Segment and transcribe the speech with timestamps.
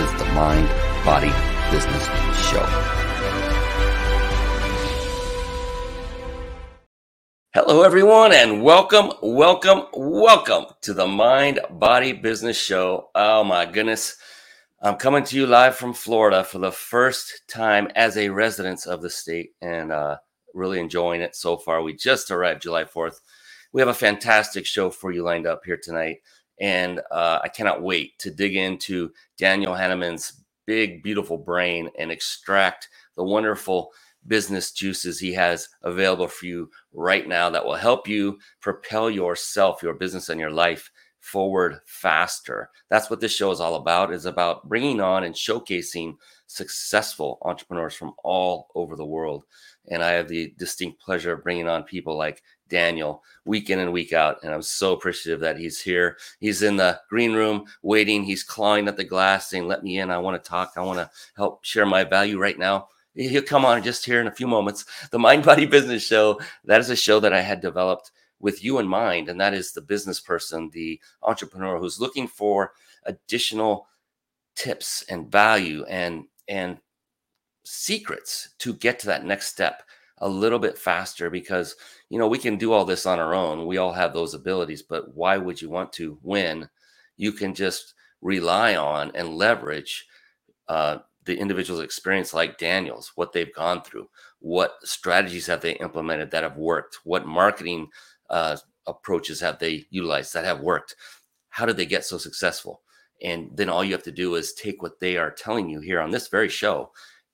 [0.00, 0.68] is the Mind,
[1.04, 1.32] Body,
[1.72, 2.06] Business
[2.48, 2.64] Show.
[7.52, 13.08] Hello, everyone, and welcome, welcome, welcome to the Mind, Body, Business Show.
[13.16, 14.16] Oh, my goodness.
[14.80, 19.02] I'm coming to you live from Florida for the first time as a resident of
[19.02, 20.18] the state and uh,
[20.54, 21.82] really enjoying it so far.
[21.82, 23.16] We just arrived July 4th.
[23.72, 26.18] We have a fantastic show for you lined up here tonight.
[26.60, 32.88] And uh, I cannot wait to dig into Daniel Hanneman's big, beautiful brain and extract
[33.16, 33.92] the wonderful
[34.26, 39.82] business juices he has available for you right now that will help you propel yourself,
[39.82, 42.70] your business, and your life forward faster.
[42.90, 44.12] That's what this show is all about.
[44.12, 49.44] Is about bringing on and showcasing successful entrepreneurs from all over the world.
[49.90, 53.92] And I have the distinct pleasure of bringing on people like Daniel week in and
[53.92, 54.42] week out.
[54.42, 56.16] And I'm so appreciative that he's here.
[56.40, 58.24] He's in the green room waiting.
[58.24, 60.10] He's clawing at the glass saying, Let me in.
[60.10, 60.72] I want to talk.
[60.76, 62.88] I want to help share my value right now.
[63.14, 64.84] He'll come on just here in a few moments.
[65.10, 68.78] The Mind Body Business Show, that is a show that I had developed with you
[68.78, 69.28] in mind.
[69.28, 72.72] And that is the business person, the entrepreneur who's looking for
[73.04, 73.88] additional
[74.54, 76.78] tips and value and and
[77.64, 79.82] secrets to get to that next step
[80.18, 81.76] a little bit faster because
[82.10, 83.66] you know we can do all this on our own.
[83.66, 86.68] We all have those abilities but why would you want to when
[87.16, 90.06] you can just rely on and leverage
[90.68, 94.08] uh, the individual's experience like daniel's what they've gone through
[94.40, 97.88] what strategies have they implemented that have worked what marketing
[98.30, 98.56] uh,
[98.88, 100.96] approaches have they utilized that have worked?
[101.50, 102.80] How did they get so successful?
[103.22, 106.00] And then all you have to do is take what they are telling you here
[106.00, 106.90] on this very show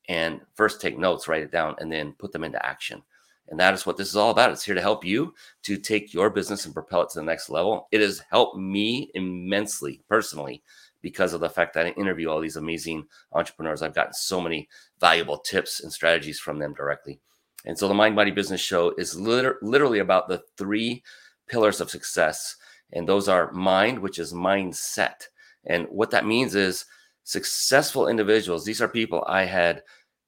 [0.08, 3.02] and first take notes, write it down, and then put them into action.
[3.48, 4.50] And that is what this is all about.
[4.50, 5.34] It's here to help you
[5.64, 7.88] to take your business and propel it to the next level.
[7.92, 10.62] It has helped me immensely personally
[11.02, 13.82] because of the fact that I interview all these amazing entrepreneurs.
[13.82, 14.68] I've gotten so many
[14.98, 17.20] valuable tips and strategies from them directly.
[17.66, 21.02] And so the Mind Body Business Show is liter- literally about the three
[21.46, 22.56] pillars of success.
[22.92, 25.28] And those are mind, which is mindset.
[25.66, 26.86] And what that means is
[27.24, 29.82] successful individuals, these are people I had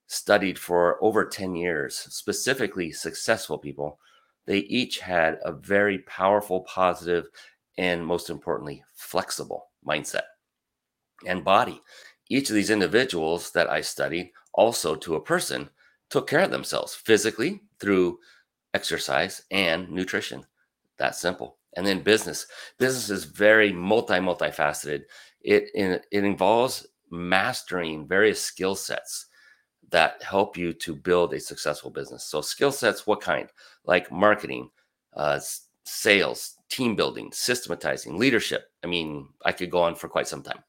[0.07, 3.99] studied for over 10 years, specifically successful people.
[4.47, 7.29] They each had a very powerful, positive,
[7.79, 10.23] and most importantly, flexible mindset
[11.27, 11.81] and body.
[12.29, 15.69] Each of these individuals that I studied, also to a person,
[16.11, 18.19] took care of themselves physically through
[18.75, 20.45] exercise and nutrition.
[20.99, 21.59] That simple.
[21.77, 22.47] And then business.
[22.79, 25.03] Business is very multi, multifaceted
[25.47, 25.71] it
[26.11, 29.26] it involves mastering various skill sets
[29.91, 32.25] that help you to build a successful business.
[32.25, 33.49] So skill sets, what kind?
[33.85, 34.71] Like marketing,
[35.15, 35.41] uh,
[35.85, 38.71] sales, team building, systematizing, leadership.
[38.83, 40.63] I mean, I could go on for quite some time.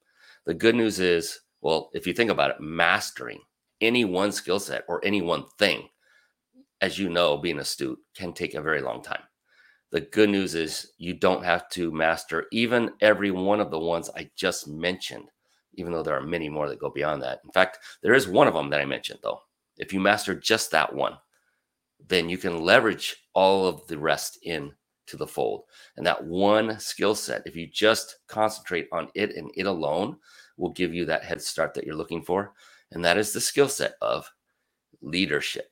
[0.46, 3.40] The good news is, well, if you think about it, mastering
[3.82, 5.90] any one skill set or any one thing,
[6.82, 9.24] as you know, being astute can take a very long time.
[9.92, 14.10] The good news is you don't have to master even every one of the ones
[14.16, 15.30] I just mentioned,
[15.78, 17.40] even though there are many more that go beyond that.
[17.46, 19.42] In fact, there is one of them that I mentioned, though.
[19.78, 21.18] If you master just that one,
[22.08, 24.74] then you can leverage all of the rest in
[25.08, 25.64] to the fold.
[25.96, 30.18] And that one skill set, if you just concentrate on it and it alone,
[30.58, 32.54] will give you that head start that you're looking for.
[32.92, 34.30] And that is the skill set of
[35.02, 35.72] leadership.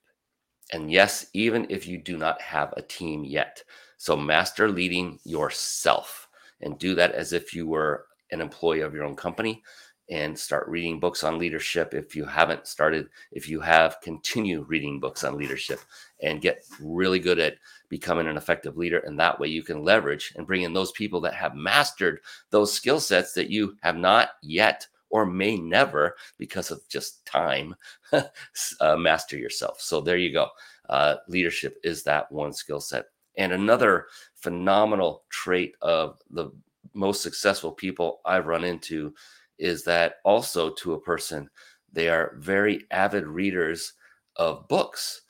[0.72, 3.64] And yes, even if you do not have a team yet,
[3.98, 6.28] so master leading yourself
[6.62, 9.64] and do that as if you were an employee of your own company
[10.10, 11.94] and start reading books on leadership.
[11.94, 15.80] If you haven't started, if you have, continue reading books on leadership
[16.22, 17.56] and get really good at
[17.90, 19.00] becoming an effective leader.
[19.00, 22.20] And that way you can leverage and bring in those people that have mastered
[22.52, 27.76] those skill sets that you have not yet or may never, because of just time,
[28.12, 29.80] uh, master yourself.
[29.80, 30.50] So there you go.
[30.90, 33.06] Uh, leadership is that one skill set.
[33.38, 36.52] And another phenomenal trait of the
[36.94, 39.14] most successful people I've run into
[39.58, 41.50] is that also to a person,
[41.92, 43.94] they are very avid readers
[44.36, 45.22] of books.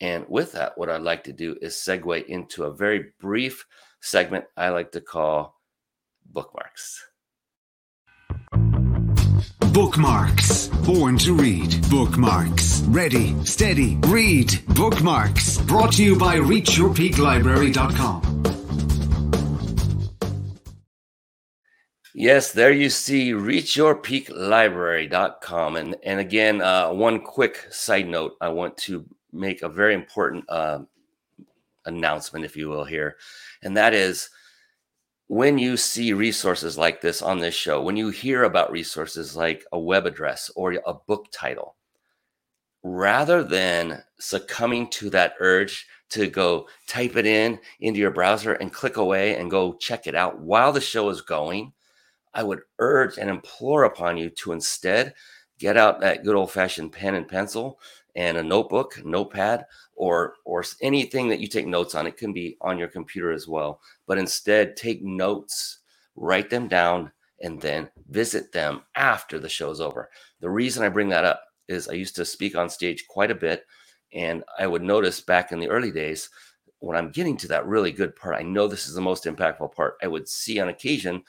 [0.00, 3.66] And with that, what I'd like to do is segue into a very brief
[4.00, 5.60] segment I like to call
[6.26, 7.04] bookmarks.
[9.72, 10.68] Bookmarks.
[10.68, 11.90] Born to read.
[11.90, 12.82] Bookmarks.
[12.86, 14.60] Ready, steady, read.
[14.68, 15.58] Bookmarks.
[15.58, 18.63] Brought to you by ReachYourPeakLibrary.com.
[22.16, 25.76] Yes, there you see reachyourpeaklibrary.com.
[25.76, 30.44] And, and again, uh, one quick side note I want to make a very important
[30.48, 30.82] uh,
[31.86, 33.16] announcement, if you will, here.
[33.62, 34.30] And that is
[35.26, 39.64] when you see resources like this on this show, when you hear about resources like
[39.72, 41.74] a web address or a book title,
[42.84, 48.72] rather than succumbing to that urge to go type it in into your browser and
[48.72, 51.72] click away and go check it out while the show is going,
[52.34, 55.14] I would urge and implore upon you to instead
[55.58, 57.78] get out that good old fashioned pen and pencil
[58.16, 62.06] and a notebook, notepad, or or anything that you take notes on.
[62.06, 63.80] It can be on your computer as well.
[64.06, 65.78] But instead, take notes,
[66.16, 70.10] write them down, and then visit them after the show's over.
[70.40, 73.36] The reason I bring that up is I used to speak on stage quite a
[73.36, 73.64] bit,
[74.12, 76.30] and I would notice back in the early days
[76.84, 79.74] when I'm getting to that really good part, I know this is the most impactful
[79.74, 79.94] part.
[80.02, 81.22] I would see on occasion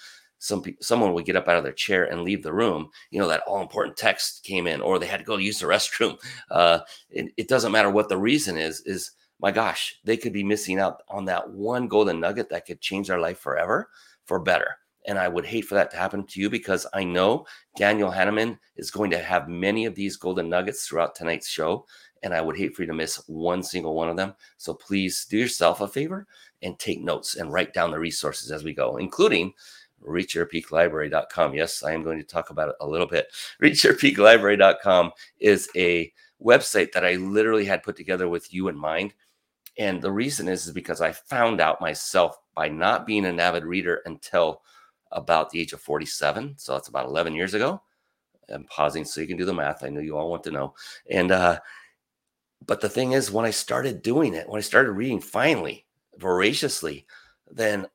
[0.45, 2.89] some someone would get up out of their chair and leave the room.
[3.09, 5.65] You know that all important text came in, or they had to go use the
[5.75, 6.17] restroom.
[6.51, 8.81] Uh, it, it doesn't matter what the reason is.
[8.81, 12.79] Is my gosh, they could be missing out on that one golden nugget that could
[12.79, 13.89] change their life forever
[14.25, 14.77] for better.
[15.07, 17.45] And I would hate for that to happen to you because I know
[17.75, 21.85] Daniel Hanneman is going to have many of these golden nuggets throughout tonight's show.
[22.23, 24.33] And I would hate for you to miss one single one of them.
[24.57, 26.25] So please do yourself a favor
[26.63, 29.53] and take notes and write down the resources as we go, including
[30.05, 31.53] reachyourpeaklibrary.com.
[31.53, 33.27] Yes, I am going to talk about it a little bit.
[33.61, 36.11] Reachyourpeaklibrary.com is a
[36.43, 39.13] website that I literally had put together with you in mind.
[39.77, 43.65] And the reason is, is because I found out myself by not being an avid
[43.65, 44.61] reader until
[45.11, 46.55] about the age of 47.
[46.57, 47.81] So that's about 11 years ago.
[48.49, 49.83] I'm pausing so you can do the math.
[49.83, 50.75] I know you all want to know.
[51.09, 51.59] And, uh,
[52.65, 55.85] but the thing is, when I started doing it, when I started reading finally,
[56.17, 57.05] voraciously,
[57.51, 57.87] then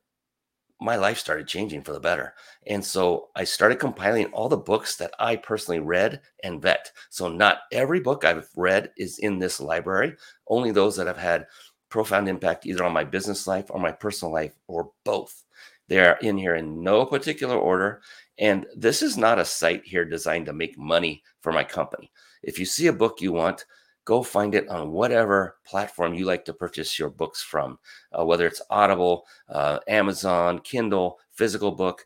[0.81, 2.33] my life started changing for the better.
[2.65, 6.91] And so I started compiling all the books that I personally read and vet.
[7.09, 10.15] So not every book I've read is in this library,
[10.47, 11.45] only those that have had
[11.89, 15.43] profound impact either on my business life or my personal life or both.
[15.87, 18.01] They are in here in no particular order.
[18.39, 22.11] And this is not a site here designed to make money for my company.
[22.41, 23.65] If you see a book you want,
[24.05, 27.77] go find it on whatever platform you like to purchase your books from,
[28.17, 32.05] uh, whether it's Audible, uh, Amazon, Kindle, physical book.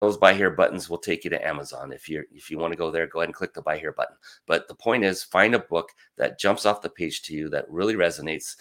[0.00, 1.92] Those buy here buttons will take you to Amazon.
[1.92, 3.90] If you if you want to go there, go ahead and click the buy here
[3.90, 4.14] button.
[4.46, 7.68] But the point is, find a book that jumps off the page to you that
[7.68, 8.54] really resonates.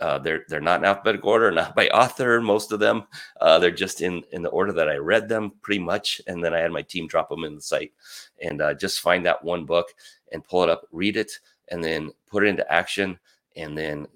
[0.00, 2.42] Uh, they're they're not in alphabetical order, not by author.
[2.42, 3.04] Most of them,
[3.40, 6.20] uh, they're just in in the order that I read them, pretty much.
[6.26, 7.92] And then I had my team drop them in the site,
[8.42, 9.94] and uh, just find that one book
[10.30, 11.32] and pull it up, read it,
[11.72, 13.18] and then put it into action
[13.56, 14.06] and then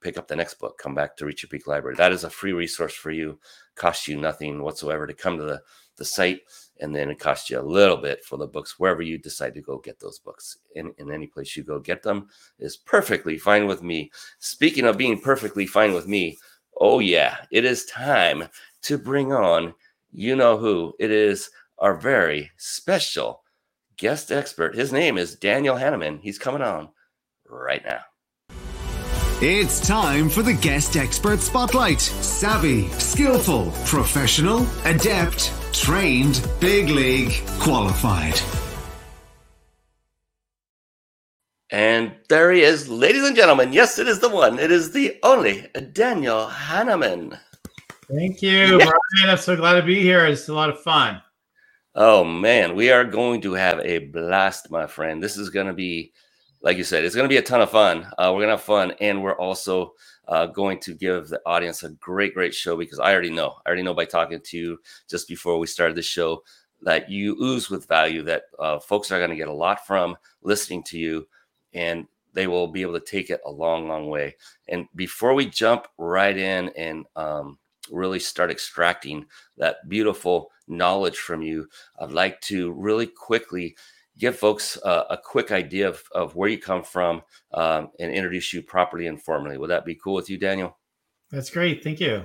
[0.00, 1.96] pick up the next book come back to reach your peak library.
[1.96, 3.38] That is a free resource for you
[3.74, 5.62] costs you nothing whatsoever to come to the,
[5.96, 6.40] the site
[6.80, 8.78] and then it costs you a little bit for the books.
[8.78, 12.02] Wherever you decide to go get those books in, in any place you go get
[12.02, 14.10] them is perfectly fine with me.
[14.38, 16.38] Speaking of being perfectly fine with me
[16.80, 18.48] oh yeah it is time
[18.82, 19.74] to bring on
[20.12, 23.43] you know who it is our very special
[23.96, 24.74] guest expert.
[24.74, 26.20] His name is Daniel Hanneman.
[26.20, 26.88] He's coming on
[27.48, 28.00] right now.
[29.40, 32.00] It's time for the guest expert spotlight.
[32.00, 38.40] Savvy, skillful, professional, adept, trained, big league, qualified.
[41.70, 43.72] And there he is, ladies and gentlemen.
[43.72, 44.60] Yes, it is the one.
[44.60, 47.38] It is the only Daniel Hanneman.
[48.08, 48.88] Thank you, yes.
[48.88, 49.30] Brian.
[49.30, 50.24] I'm so glad to be here.
[50.26, 51.20] It's a lot of fun.
[51.96, 55.22] Oh man, we are going to have a blast, my friend.
[55.22, 56.12] This is going to be,
[56.60, 58.04] like you said, it's going to be a ton of fun.
[58.18, 59.92] Uh, we're going to have fun, and we're also
[60.26, 63.68] uh, going to give the audience a great, great show because I already know, I
[63.68, 66.42] already know by talking to you just before we started the show
[66.82, 70.16] that you ooze with value, that uh, folks are going to get a lot from
[70.42, 71.28] listening to you,
[71.74, 74.34] and they will be able to take it a long, long way.
[74.68, 77.56] And before we jump right in and um,
[77.88, 79.26] really start extracting
[79.58, 81.68] that beautiful knowledge from you,
[81.98, 83.76] I'd like to really quickly
[84.18, 88.52] give folks uh, a quick idea of, of where you come from um, and introduce
[88.52, 89.58] you properly and formally.
[89.58, 90.76] Would that be cool with you, Daniel?
[91.30, 91.82] That's great.
[91.82, 92.24] Thank you.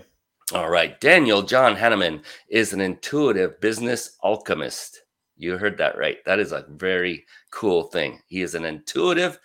[0.53, 0.99] All right.
[0.99, 5.01] Daniel John Hanneman is an intuitive business alchemist.
[5.37, 6.17] You heard that right.
[6.25, 8.19] That is a very cool thing.
[8.27, 9.39] He is an intuitive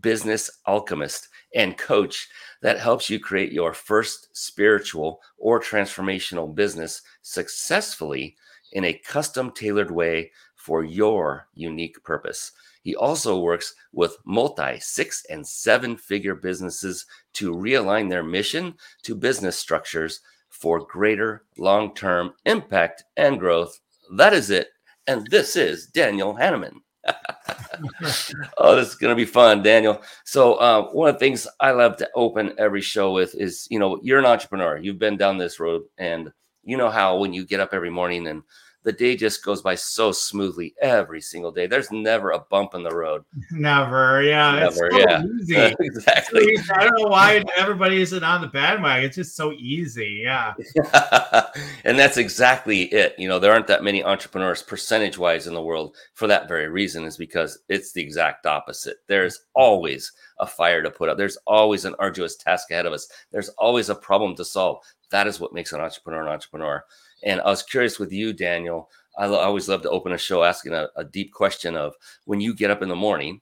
[0.00, 2.28] business alchemist and coach
[2.60, 8.36] that helps you create your first spiritual or transformational business successfully
[8.72, 12.52] in a custom tailored way for your unique purpose.
[12.82, 19.14] He also works with multi six and seven figure businesses to realign their mission to
[19.14, 23.80] business structures for greater long term impact and growth.
[24.16, 24.68] That is it.
[25.06, 26.80] And this is Daniel Hanneman.
[28.58, 30.02] oh, this is going to be fun, Daniel.
[30.24, 33.78] So, uh, one of the things I love to open every show with is you
[33.78, 37.46] know, you're an entrepreneur, you've been down this road, and you know how when you
[37.46, 38.42] get up every morning and
[38.82, 41.66] the day just goes by so smoothly every single day.
[41.66, 43.24] There's never a bump in the road.
[43.50, 44.52] Never, yeah.
[44.60, 45.22] Never, so yeah.
[45.40, 45.56] Easy.
[45.80, 46.56] exactly.
[46.72, 49.04] I don't know why everybody isn't on the bandwagon.
[49.04, 50.22] It's just so easy.
[50.24, 50.54] Yeah.
[51.84, 53.14] and that's exactly it.
[53.18, 56.68] You know, there aren't that many entrepreneurs percentage wise in the world for that very
[56.68, 58.98] reason, is because it's the exact opposite.
[59.06, 59.62] There's mm-hmm.
[59.62, 63.50] always a fire to put out, there's always an arduous task ahead of us, there's
[63.50, 64.82] always a problem to solve.
[65.10, 66.84] That is what makes an entrepreneur an entrepreneur.
[67.24, 68.88] And I was curious with you, Daniel.
[69.18, 71.94] I, lo- I always love to open a show asking a, a deep question of
[72.24, 73.40] when you get up in the morning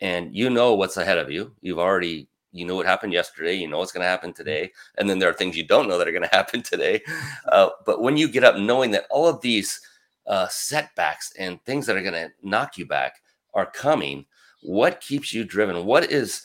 [0.00, 1.52] and you know what's ahead of you.
[1.60, 5.08] You've already you know what happened yesterday you know what's going to happen today and
[5.08, 7.00] then there are things you don't know that are going to happen today
[7.48, 9.80] uh, but when you get up knowing that all of these
[10.26, 13.16] uh, setbacks and things that are going to knock you back
[13.54, 14.26] are coming
[14.62, 15.84] what keeps you driven?
[15.84, 16.42] What is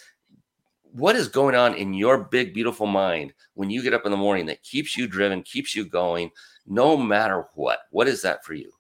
[0.92, 4.18] what is going on in your big beautiful mind when you get up in the
[4.18, 6.30] morning that keeps you driven keeps you going
[6.68, 7.80] no matter what?
[7.92, 8.72] What is that for you?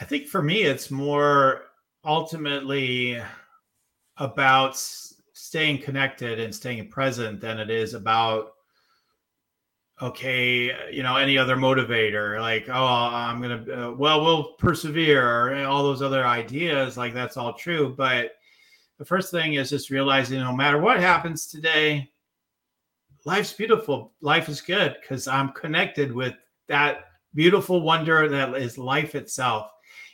[0.00, 1.64] I think for me, it's more
[2.04, 3.20] ultimately
[4.16, 4.82] about
[5.50, 8.52] staying connected and staying present than it is about
[10.00, 15.82] okay you know any other motivator like oh i'm gonna uh, well we'll persevere all
[15.82, 17.92] those other ideas like that's all true.
[17.98, 18.36] But
[18.98, 22.08] the first thing is just realizing no matter what happens today
[23.24, 24.12] life's beautiful.
[24.20, 26.34] Life is good because i'm connected with
[26.68, 29.72] that beautiful wonder that is life itself.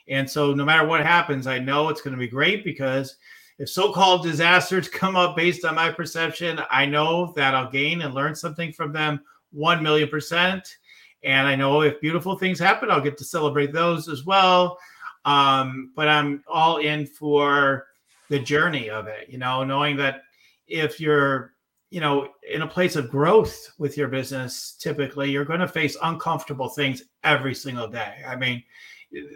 [0.09, 3.17] And so no matter what happens i know it's going to be great because
[3.59, 8.15] if so-called disasters come up based on my perception i know that i'll gain and
[8.15, 9.21] learn something from them
[9.53, 10.77] 1 million percent.
[11.23, 14.79] And i know if beautiful things happen i'll get to celebrate those as well.
[15.25, 17.87] Um, but i'm all in for
[18.29, 20.23] the journey of it you know knowing that
[20.67, 21.55] if you're
[21.91, 25.97] you know in a place of growth with your business typically you're going to face
[26.03, 28.23] uncomfortable things every single day.
[28.27, 28.63] I mean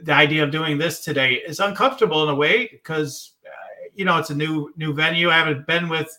[0.03, 3.35] the idea of doing this today is uncomfortable in a way because
[3.95, 5.31] you know it's a new new venue.
[5.31, 6.17] I haven't been with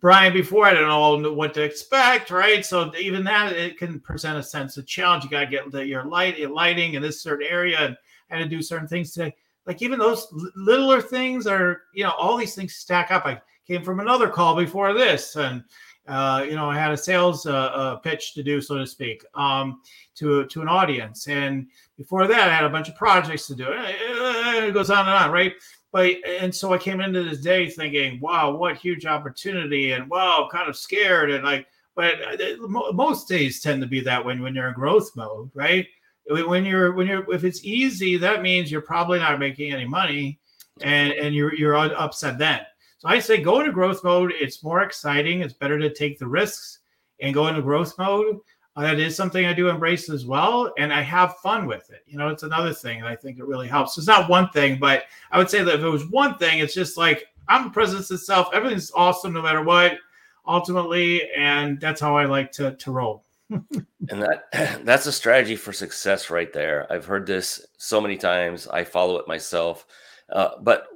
[0.00, 0.66] brian before.
[0.66, 2.64] I don't know what to expect right?
[2.64, 5.24] So even that it can present a sense of challenge.
[5.24, 7.96] You got to get the, your light your lighting in this certain area
[8.30, 9.34] and to do certain things today.
[9.66, 13.26] Like even those littler things are you know all these things stack up.
[13.26, 15.64] I came from another call before this and
[16.06, 19.24] uh, you know i had a sales uh, uh, pitch to do so to speak
[19.34, 19.80] um,
[20.14, 21.26] to to an audience.
[21.26, 23.66] And before that i had a bunch of projects to do.
[23.68, 25.54] It goes on and on right
[25.92, 30.48] but and so i came into this day thinking wow what huge opportunity and wow
[30.50, 31.66] kind of scared and like
[31.96, 35.86] but uh, most days tend to be that when when you're in growth mode right?
[36.28, 40.38] When you're when you're if it's easy that means you're probably not making any money
[40.82, 42.60] and and you're you're upset then.
[42.98, 44.32] So i say go into growth mode.
[44.38, 45.40] It's more exciting.
[45.40, 46.80] It's better to take the risks
[47.20, 48.38] and go into growth mode
[48.82, 52.02] that is something i do embrace as well and i have fun with it.
[52.06, 53.96] You know it's another thing and i think it really helps.
[53.96, 56.74] It's not one thing but i would say that if it was one thing it's
[56.74, 58.48] just like i'm the presence itself.
[58.52, 59.98] Everything's awesome no matter what
[60.46, 63.24] ultimately and that's how i like to to roll.
[64.08, 64.44] And that
[64.84, 66.86] that's a strategy for success right there.
[66.92, 68.68] I've heard this so many times.
[68.68, 69.84] I follow it myself.
[70.30, 70.86] Uh, but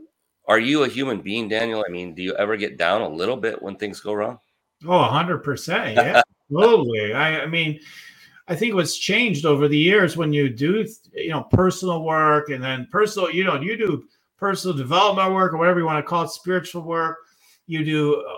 [0.46, 1.84] are you a human being daniel?
[1.86, 4.38] I mean do you ever get down a little bit when things go wrong?
[4.86, 5.94] Oh, 100%.
[5.96, 7.14] Yeah, absolutely.
[7.14, 7.80] I, I mean,
[8.48, 12.62] I think what's changed over the years when you do, you know, personal work and
[12.62, 14.04] then personal, you know, you do
[14.36, 17.18] personal development work or whatever you want to call it, spiritual work.
[17.66, 18.34] You do, uh,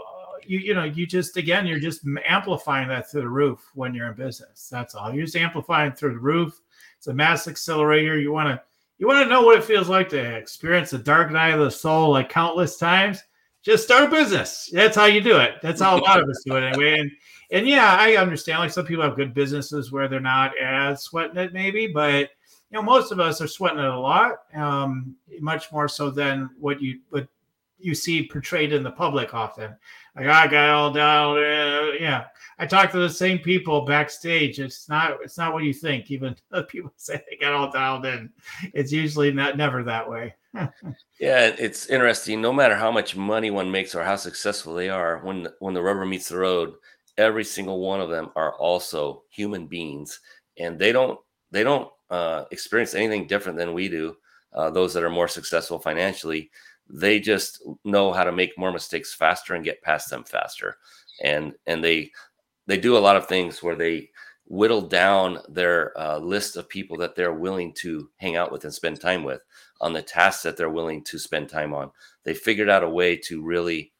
[0.46, 4.08] you, you know, you just, again, you're just amplifying that through the roof when you're
[4.08, 4.68] in business.
[4.70, 5.14] That's all.
[5.14, 6.60] You're just amplifying through the roof.
[6.98, 8.18] It's a mass accelerator.
[8.18, 8.60] You want to,
[8.98, 11.70] you want to know what it feels like to experience the dark night of the
[11.70, 13.22] soul like countless times
[13.62, 14.68] just start a business.
[14.72, 15.54] That's how you do it.
[15.62, 16.98] That's how a lot of us do it anyway.
[16.98, 17.10] And
[17.52, 18.60] and yeah, I understand.
[18.60, 22.30] Like some people have good businesses where they're not as sweating it, maybe, but
[22.70, 26.48] you know, most of us are sweating it a lot, um, much more so than
[26.58, 27.28] what you what
[27.78, 29.76] you see portrayed in the public often.
[30.16, 31.38] Like I got all dialed.
[32.00, 32.24] Yeah,
[32.58, 34.58] I talk to the same people backstage.
[34.58, 36.10] It's not it's not what you think.
[36.10, 36.34] Even
[36.68, 38.30] people say they got all dialed in,
[38.72, 40.34] it's usually not never that way.
[41.18, 45.18] yeah it's interesting no matter how much money one makes or how successful they are
[45.24, 46.74] when when the rubber meets the road
[47.18, 50.20] every single one of them are also human beings
[50.58, 51.18] and they don't
[51.50, 54.16] they don't uh, experience anything different than we do
[54.54, 56.50] uh, those that are more successful financially,
[56.88, 60.76] they just know how to make more mistakes faster and get past them faster.
[61.22, 62.10] And and they
[62.66, 64.10] they do a lot of things where they
[64.46, 68.74] whittle down their uh, list of people that they're willing to hang out with and
[68.74, 69.40] spend time with
[69.80, 71.90] on the tasks that they're willing to spend time on.
[72.24, 73.92] They figured out a way to really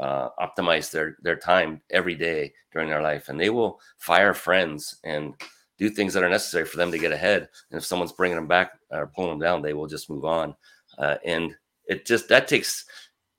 [0.00, 4.96] uh, optimize their their time every day during their life, and they will fire friends
[5.04, 5.34] and
[5.78, 7.48] do things that are necessary for them to get ahead.
[7.70, 10.54] And if someone's bringing them back or pulling them down, they will just move on.
[10.98, 11.54] Uh, and
[11.86, 12.86] it just that takes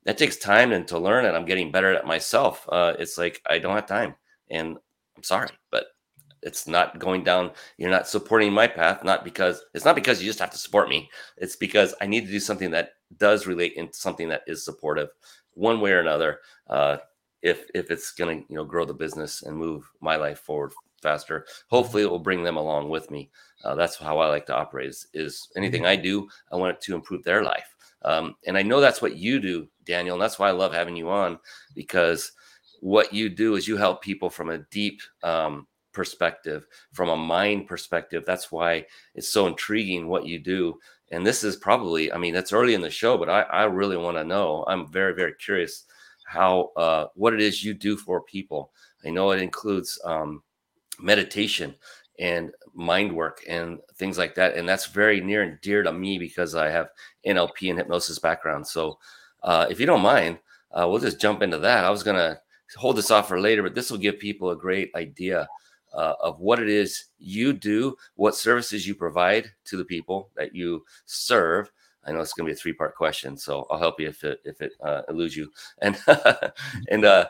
[0.05, 2.67] that takes time and to learn, and I'm getting better at myself.
[2.69, 4.15] Uh, it's like I don't have time,
[4.49, 4.77] and
[5.17, 5.85] I'm sorry, but
[6.43, 10.27] it's not going down you're not supporting my path not because it's not because you
[10.27, 13.73] just have to support me it's because i need to do something that does relate
[13.73, 15.09] into something that is supportive
[15.53, 16.39] one way or another
[16.69, 16.97] uh,
[17.41, 20.71] if if it's going to you know grow the business and move my life forward
[21.01, 23.29] faster hopefully it will bring them along with me
[23.63, 26.81] uh, that's how i like to operate is, is anything i do i want it
[26.81, 30.37] to improve their life um, and i know that's what you do daniel and that's
[30.37, 31.39] why i love having you on
[31.75, 32.33] because
[32.81, 37.67] what you do is you help people from a deep um, perspective, from a mind
[37.67, 38.23] perspective.
[38.25, 40.79] That's why it's so intriguing what you do.
[41.11, 43.97] And this is probably, I mean, that's early in the show, but I, I really
[43.97, 44.63] want to know.
[44.67, 45.83] I'm very, very curious
[46.25, 48.71] how, uh, what it is you do for people.
[49.05, 50.41] I know it includes um,
[50.99, 51.75] meditation
[52.19, 54.55] and mind work and things like that.
[54.55, 56.89] And that's very near and dear to me because I have
[57.25, 58.65] NLP and hypnosis background.
[58.65, 58.97] So
[59.43, 60.39] uh, if you don't mind,
[60.71, 61.83] uh, we'll just jump into that.
[61.83, 62.39] I was going to
[62.77, 65.47] hold this off for later, but this will give people a great idea
[65.93, 70.55] uh, of what it is you do, what services you provide to the people that
[70.55, 71.71] you serve.
[72.05, 74.23] I know it's going to be a three part question, so I'll help you if
[74.23, 75.51] it if it uh, eludes you.
[75.81, 75.97] And
[76.89, 77.27] and uh,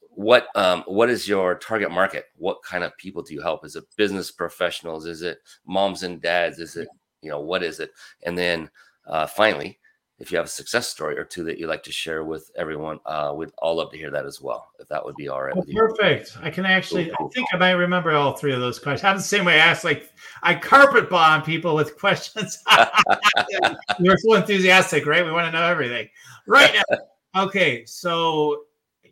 [0.00, 2.24] what um, what is your target market?
[2.36, 3.64] What kind of people do you help?
[3.64, 5.06] Is it business professionals?
[5.06, 6.58] Is it moms and dads?
[6.58, 6.88] Is it
[7.20, 7.90] you know what is it?
[8.24, 8.70] And then
[9.06, 9.78] uh, finally,
[10.18, 12.98] if you have a success story or two that you'd like to share with everyone,
[13.04, 15.52] uh, we'd all love to hear that as well, if that would be all right
[15.54, 15.78] oh, with you.
[15.78, 16.38] Perfect.
[16.40, 17.46] I can actually, I think.
[17.52, 19.04] I might remember all three of those questions.
[19.04, 20.10] I'm the same way I asked, like,
[20.42, 22.62] I carpet bomb people with questions.
[23.98, 25.24] You're so enthusiastic, right?
[25.24, 26.08] We want to know everything.
[26.46, 27.42] Right now.
[27.44, 27.84] Okay.
[27.84, 28.62] So,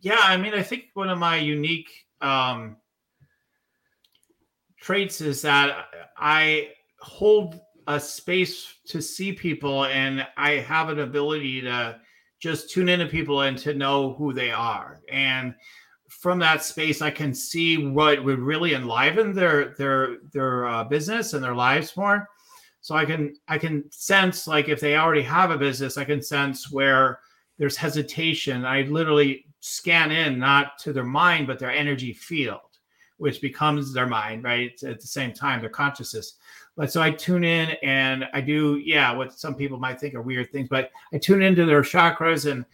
[0.01, 1.91] yeah, I mean, I think one of my unique
[2.23, 2.77] um,
[4.81, 5.87] traits is that
[6.17, 12.01] I hold a space to see people and I have an ability to
[12.41, 15.01] just tune into people and to know who they are.
[15.11, 15.55] And
[16.09, 21.33] from that space, I can see what would really enliven their their their uh, business
[21.33, 22.29] and their lives more.
[22.81, 26.23] So I can I can sense like if they already have a business, I can
[26.23, 27.21] sense where
[27.59, 28.65] there's hesitation.
[28.65, 32.79] I literally scan in not to their mind but their energy field,
[33.17, 34.73] which becomes their mind, right?
[34.83, 36.35] At the same time, their consciousness.
[36.77, 40.23] But so I tune in and I do, yeah, what some people might think are
[40.23, 42.65] weird things, but I tune into their chakras and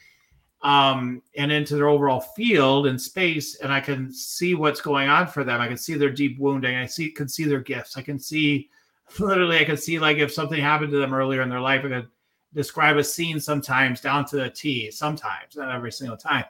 [0.62, 5.26] um and into their overall field and space and I can see what's going on
[5.26, 5.60] for them.
[5.60, 6.76] I can see their deep wounding.
[6.76, 7.96] I see can see their gifts.
[7.96, 8.68] I can see
[9.18, 11.88] literally I can see like if something happened to them earlier in their life, I
[11.88, 12.08] could
[12.54, 16.44] describe a scene sometimes down to the T, sometimes, not every single time.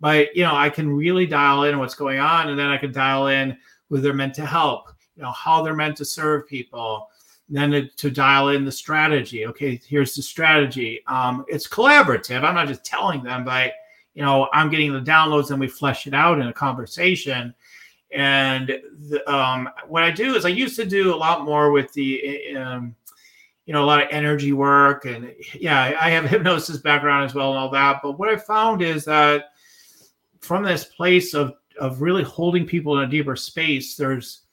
[0.00, 2.92] But you know, I can really dial in what's going on, and then I can
[2.92, 3.56] dial in
[3.88, 7.08] who they're meant to help, you know how they're meant to serve people
[7.48, 9.46] then to, dial in the strategy.
[9.46, 11.02] Okay here's the strategy.
[11.06, 12.42] Um, it's collaborative.
[12.44, 13.72] I'm not just telling them but
[14.14, 17.54] you know i'm getting the downloads and we flesh it out in a conversation.
[18.12, 21.92] And the, um, what i do is i used to do a lot more with
[21.92, 22.94] the um,
[23.66, 27.50] you know a lot of energy work and yeah i have hypnosis background as well
[27.50, 28.00] and all that.
[28.02, 29.50] But what i found is that
[30.40, 34.45] from this place of of really holding people in a deeper space there's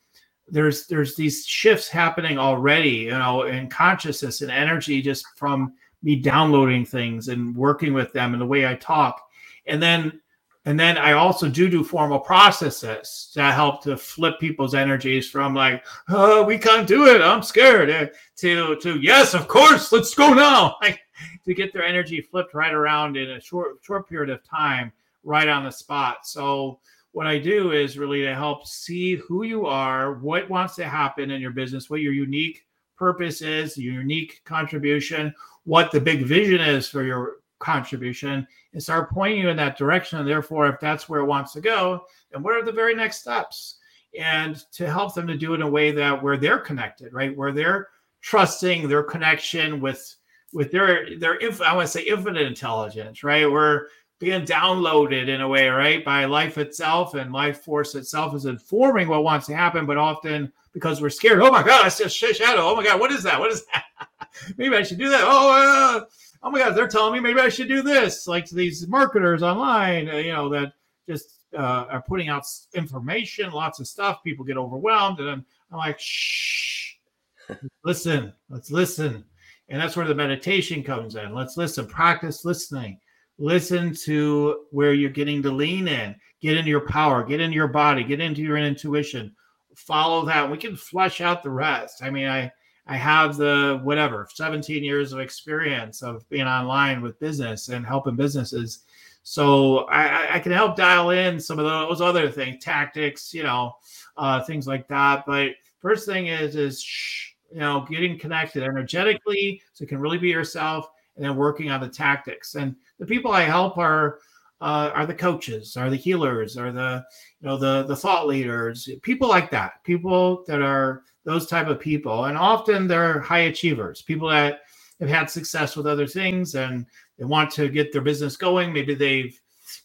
[0.48, 6.18] there's there's these shifts happening already you know in consciousness and energy just from me
[6.18, 9.22] downloading things and working with them and the way i talk.
[9.66, 10.20] And then
[10.66, 15.54] and then i also do do formal processes that help to flip people's energies from
[15.54, 17.22] like oh we can't do it.
[17.22, 20.76] I'm scared eh, to to yes of course let's go now.
[20.82, 21.00] Like
[21.46, 24.92] to get their energy flipped right around in a short short period of time
[25.24, 26.26] right on the spot.
[26.26, 26.80] So
[27.14, 31.32] what I do is really to help see who you are, what wants to happen
[31.32, 32.66] in your business, what your unique
[32.98, 39.12] purpose is, your unique contribution, what the big vision is for your contribution, and start
[39.12, 40.20] pointing you in that direction.
[40.20, 43.22] And therefore, if that's where it wants to go, then what are the very next
[43.22, 43.78] steps?
[44.20, 47.36] And to help them to do it in a way that where they're connected, right?
[47.36, 47.90] Where they're
[48.22, 50.16] trusting their connection with
[50.52, 53.50] with their their I want to say infinite intelligence, right?
[53.50, 53.88] Where
[54.24, 59.08] being downloaded in a way, right, by life itself and life force itself is informing
[59.08, 62.62] what wants to happen, but often because we're scared, oh my God, I a shadow.
[62.62, 63.40] Oh my God, what is that?
[63.40, 63.86] What is that?
[64.58, 65.24] maybe I should do that.
[65.24, 66.06] Oh, uh,
[66.42, 68.28] oh my God, they're telling me maybe I should do this.
[68.28, 70.74] Like these marketers online, uh, you know, that
[71.08, 74.24] just uh, are putting out information, lots of stuff.
[74.24, 76.96] People get overwhelmed, and I'm, I'm like, shh,
[77.84, 79.24] listen, let's listen,
[79.70, 81.36] and that's where the meditation comes in.
[81.36, 83.00] Let's listen, practice listening,
[83.38, 87.68] listen to where you're getting to lean in, get into your power, get into your
[87.68, 89.36] body, get into your intuition,
[89.76, 90.50] follow that.
[90.50, 92.04] We can flesh out the rest.
[92.04, 92.52] I mean, I
[92.86, 98.16] I have the whatever 17 years of experience of being online with business and helping
[98.16, 98.80] businesses.
[99.24, 103.78] So I, I can help dial in some of those other things, tactics, you know,
[104.18, 105.24] uh, things like that.
[105.26, 110.18] But first thing is is shh, you know getting connected energetically so you can really
[110.18, 112.56] be yourself, and then working on the tactics.
[112.56, 114.20] And the people I help are
[114.62, 117.04] uh, are the coaches, are the healers, are the
[117.42, 121.82] you know the the thought leaders, people like that, people that are those type of
[121.82, 124.62] people, and often they're high achievers, people that
[125.02, 126.86] have had success with other things and
[127.18, 128.72] they want to get their business going.
[128.72, 129.38] Maybe they've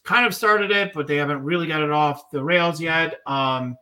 [0.03, 3.19] kind of started it, but they haven't really got it off the rails yet.
[3.25, 3.75] Um,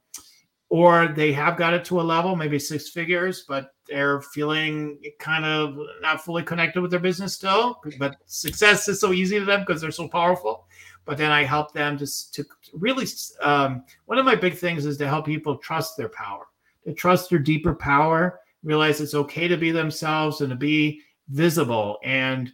[0.70, 5.46] or they have got it to a level, maybe six figures, but they're feeling kind
[5.46, 7.82] of not fully connected with their business still.
[8.00, 10.68] But success is so easy to them because they're so powerful
[11.08, 13.08] but then I help them just to really.
[13.42, 16.46] Um, one of my big things is to help people trust their power,
[16.84, 21.98] to trust their deeper power, realize it's okay to be themselves and to be visible
[22.04, 22.52] and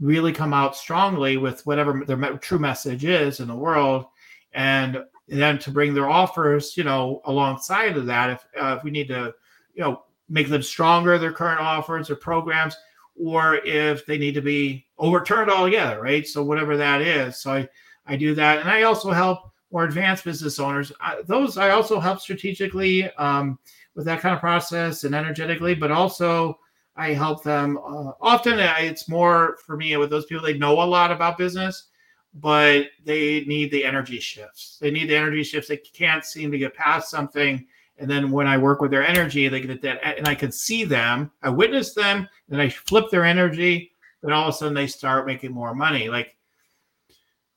[0.00, 4.04] really come out strongly with whatever their true message is in the world,
[4.52, 8.30] and then to bring their offers, you know, alongside of that.
[8.30, 9.34] If uh, if we need to,
[9.72, 12.76] you know, make them stronger, their current offers or programs,
[13.16, 16.26] or if they need to be overturned altogether, right?
[16.26, 17.36] So whatever that is.
[17.40, 17.68] So I
[18.06, 20.92] I do that, and I also help more advanced business owners.
[21.00, 23.58] I, those I also help strategically um,
[23.94, 26.58] with that kind of process and energetically, but also
[26.96, 27.78] I help them.
[27.78, 31.88] Uh, often it's more for me with those people they know a lot about business,
[32.34, 34.78] but they need the energy shifts.
[34.80, 35.68] They need the energy shifts.
[35.68, 37.66] They can't seem to get past something.
[37.98, 40.84] And then when I work with their energy, they get that, and I can see
[40.84, 41.30] them.
[41.42, 43.92] I witness them, and I flip their energy.
[44.22, 46.08] Then all of a sudden they start making more money.
[46.08, 46.36] Like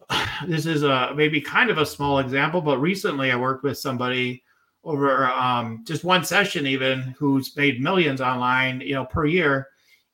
[0.47, 4.43] this is a maybe kind of a small example, but recently I worked with somebody
[4.83, 9.67] over um, just one session, even who's made millions online, you know, per year,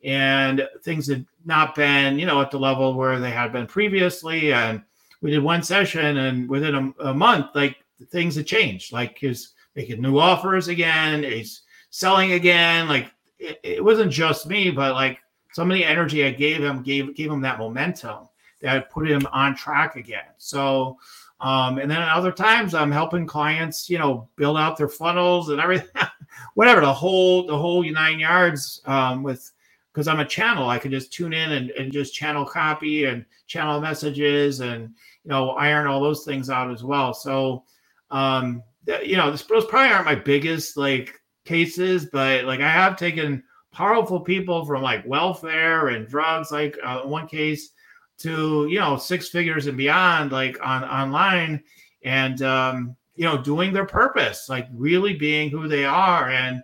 [0.03, 4.51] and things had not been, you know, at the level where they had been previously.
[4.51, 4.81] And
[5.21, 7.77] we did one session, and within a, a month, like
[8.09, 8.91] things had changed.
[8.91, 12.87] Like he's making new offers again, he's selling again.
[12.87, 15.19] Like it, it wasn't just me, but like
[15.53, 18.27] some of the energy I gave him gave gave him that momentum
[18.61, 20.31] that put him on track again.
[20.37, 20.97] So,
[21.41, 25.59] um, and then other times I'm helping clients, you know, build out their funnels and
[25.59, 25.89] everything,
[26.55, 29.51] whatever the whole the whole nine yards um, with
[29.93, 30.69] because I'm a channel.
[30.69, 34.89] I can just tune in and, and just channel copy and channel messages and
[35.23, 37.13] you know iron all those things out as well.
[37.13, 37.63] So,
[38.09, 38.63] um,
[39.03, 44.19] you know, those probably aren't my biggest like cases, but like I have taken powerful
[44.19, 46.51] people from like welfare and drugs.
[46.51, 47.73] Like uh, one case,
[48.19, 51.61] to you know six figures and beyond like on online
[52.03, 56.29] and um you know doing their purpose like really being who they are.
[56.29, 56.61] And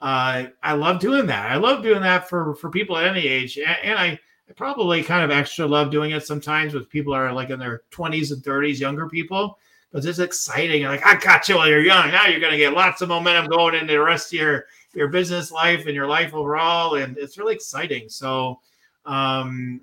[0.00, 1.50] uh i love doing that.
[1.50, 3.58] I love doing that for for people at any age.
[3.58, 7.32] And, and I, I probably kind of extra love doing it sometimes with people are
[7.32, 9.58] like in their 20s and 30s younger people
[9.90, 12.74] because it's exciting like i got you while you're young now you're going to get
[12.74, 16.34] lots of momentum going into the rest of your your business life and your life
[16.34, 18.58] overall and it's really exciting so
[19.06, 19.80] um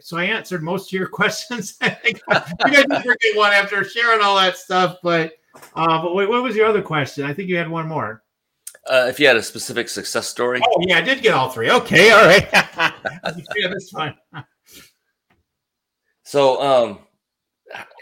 [0.00, 1.76] so I answered most of your questions.
[1.80, 4.98] I think you guys didn't forget one after sharing all that stuff.
[5.02, 5.34] But
[5.74, 7.24] uh, but wait, what was your other question?
[7.24, 8.22] I think you had one more.
[8.86, 10.60] Uh, if you had a specific success story.
[10.64, 11.70] Oh yeah, I did get all three.
[11.70, 12.48] Okay, all right.
[12.52, 14.14] yeah, that's fine.
[16.22, 16.98] so um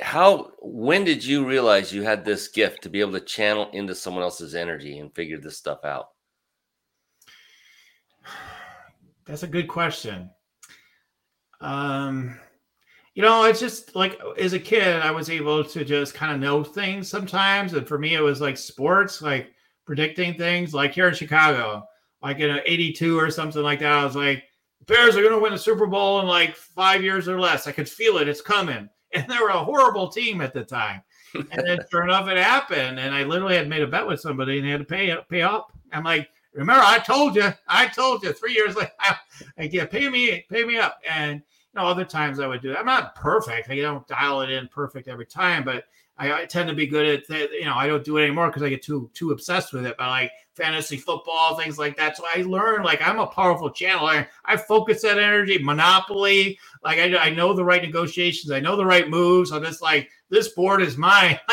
[0.00, 3.94] how when did you realize you had this gift to be able to channel into
[3.94, 6.11] someone else's energy and figure this stuff out?
[9.24, 10.31] That's a good question.
[11.61, 12.38] Um,
[13.14, 16.40] you know, it's just like as a kid, I was able to just kind of
[16.40, 17.72] know things sometimes.
[17.72, 19.50] And for me, it was like sports, like
[19.85, 20.74] predicting things.
[20.74, 21.85] Like here in Chicago,
[22.22, 24.44] like in 82 or something like that, I was like,
[24.87, 27.66] Bears are going to win the Super Bowl in like five years or less.
[27.66, 28.29] I could feel it.
[28.29, 28.88] It's coming.
[29.22, 31.02] And they were a horrible team at the time.
[31.35, 32.98] And then sure enough, it happened.
[32.98, 35.42] And I literally had made a bet with somebody and they had to pay pay
[35.42, 35.72] up.
[35.92, 38.90] I'm like, remember, I told you, I told you three years later,
[39.59, 41.00] like, yeah, pay me, pay me up.
[41.09, 42.79] And you know, other times I would do that.
[42.79, 43.70] I'm not perfect.
[43.70, 45.85] I don't dial it in perfect every time, but
[46.18, 47.52] I, I tend to be good at that.
[47.52, 49.96] You know, I don't do it anymore because I get too too obsessed with it.
[49.98, 52.16] But like fantasy football, things like that.
[52.16, 54.07] So I learn like I'm a powerful channel.
[54.07, 55.59] I focus that energy.
[55.62, 58.51] Monopoly, like I, I know the right negotiations.
[58.51, 59.53] I know the right moves.
[59.53, 61.38] I'm just like this board is mine.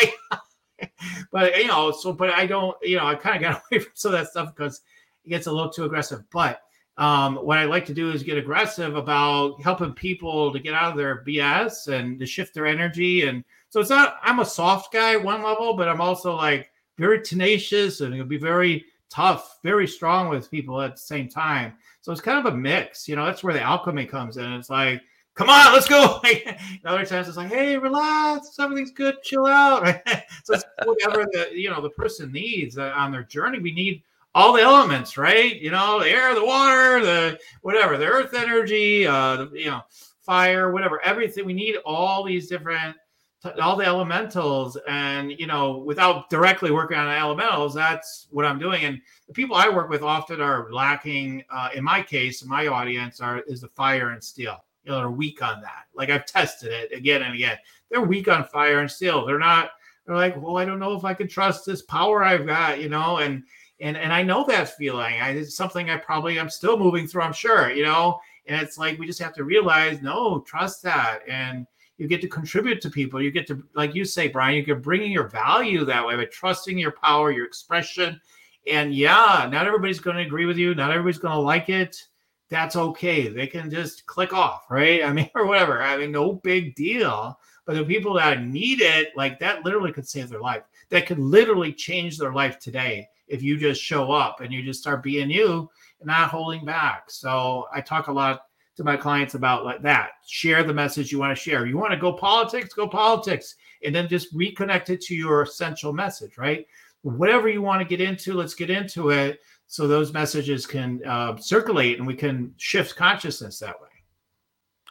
[1.32, 2.76] But you know, so but I don't.
[2.82, 4.82] You know, I kind of got away from some of that stuff because
[5.26, 6.24] it gets a little too aggressive.
[6.32, 6.62] But
[6.98, 10.92] um, what I like to do is get aggressive about helping people to get out
[10.92, 13.28] of their BS and to shift their energy.
[13.28, 17.22] And so it's not, I'm a soft guy one level, but I'm also like very
[17.24, 21.73] tenacious and it'll be very tough, very strong with people at the same time.
[22.02, 24.52] So it's kind of a mix, you know, that's where the alchemy comes in.
[24.54, 25.02] It's like,
[25.36, 26.19] come on, let's go.
[26.86, 29.86] other times it's like, hey, relax, everything's good, chill out.
[30.43, 33.60] so it's whatever the you know the person needs uh, on their journey.
[33.60, 34.02] We need
[34.36, 35.62] all the elements, right?
[35.62, 39.82] You know, the air, the water, the whatever, the earth energy, uh, the, you know,
[40.21, 41.45] fire, whatever, everything.
[41.45, 42.97] We need all these different,
[43.62, 48.86] all the elementals, and you know, without directly working on elementals, that's what I'm doing.
[48.86, 51.43] And the people I work with often are lacking.
[51.49, 54.63] Uh, in my case, my audience are is the fire and steel.
[54.84, 55.86] You know, they're weak on that.
[55.93, 57.58] Like I've tested it again and again.
[57.89, 59.25] They're weak on fire and steel.
[59.25, 59.71] They're not.
[60.06, 62.89] They're like, well, I don't know if I can trust this power I've got, you
[62.89, 63.43] know, and
[63.79, 65.21] and and I know that feeling.
[65.21, 67.23] I, it's something I probably I'm still moving through.
[67.23, 68.19] I'm sure, you know.
[68.45, 71.65] And it's like we just have to realize, no, trust that, and
[71.97, 73.21] you get to contribute to people.
[73.21, 76.25] You get to, like you say, Brian, you get bringing your value that way by
[76.25, 78.19] trusting your power, your expression.
[78.67, 80.73] And yeah, not everybody's going to agree with you.
[80.73, 82.08] Not everybody's going to like it.
[82.49, 83.27] That's okay.
[83.27, 85.03] They can just click off, right?
[85.03, 85.82] I mean, or whatever.
[85.82, 87.38] I mean, no big deal.
[87.65, 90.63] But the people that need it, like that, literally could save their life.
[90.89, 94.82] That could literally change their life today if you just show up and you just
[94.82, 97.10] start being you and not holding back.
[97.10, 98.43] So I talk a lot
[98.75, 100.12] to my clients about like that.
[100.27, 101.65] Share the message you want to share.
[101.65, 105.93] You want to go politics, go politics, and then just reconnect it to your essential
[105.93, 106.65] message, right?
[107.01, 111.36] Whatever you want to get into, let's get into it so those messages can uh,
[111.38, 113.88] circulate and we can shift consciousness that way.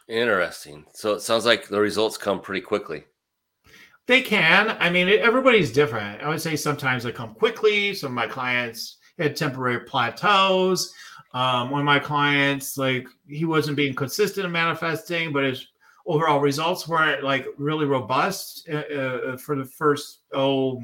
[0.07, 0.85] Interesting.
[0.93, 3.05] So it sounds like the results come pretty quickly.
[4.05, 4.75] They can.
[4.79, 6.21] I mean, everybody's different.
[6.21, 7.93] I would say sometimes they come quickly.
[7.93, 10.93] Some of my clients had temporary plateaus.
[11.33, 15.67] Um, one of my clients, like, he wasn't being consistent in manifesting, but his
[16.05, 20.83] overall results weren't like really robust uh, uh, for the first, oh,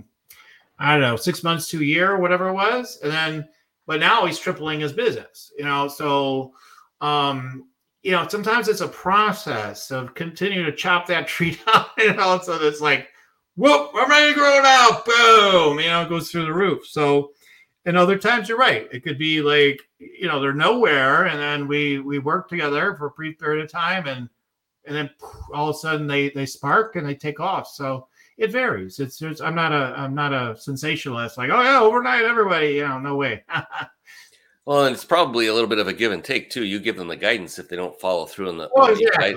[0.80, 3.00] I don't know, six months to a year, whatever it was.
[3.04, 3.48] And then,
[3.86, 5.88] but now he's tripling his business, you know?
[5.88, 6.54] So,
[7.02, 7.66] um,
[8.02, 12.36] you know, sometimes it's a process of continuing to chop that tree down, and all
[12.36, 13.10] of it's like,
[13.56, 15.02] whoop, I'm ready to grow now.
[15.06, 16.88] Boom, you know, it goes through the roof.
[16.88, 17.32] So,
[17.86, 18.88] and other times you're right.
[18.92, 23.08] It could be like, you know, they're nowhere, and then we we work together for
[23.08, 24.30] a brief period of time, and
[24.86, 25.10] and then
[25.54, 27.68] all of a sudden they they spark and they take off.
[27.68, 28.08] So
[28.38, 29.00] it varies.
[29.00, 31.38] It's, it's I'm not a I'm not a sensationalist.
[31.38, 33.44] Like, oh yeah, overnight everybody, you know, no way.
[34.70, 36.64] Well, and it's probably a little bit of a give and take too.
[36.64, 38.66] You give them the guidance if they don't follow through on the.
[38.68, 39.36] Oh, well, exactly.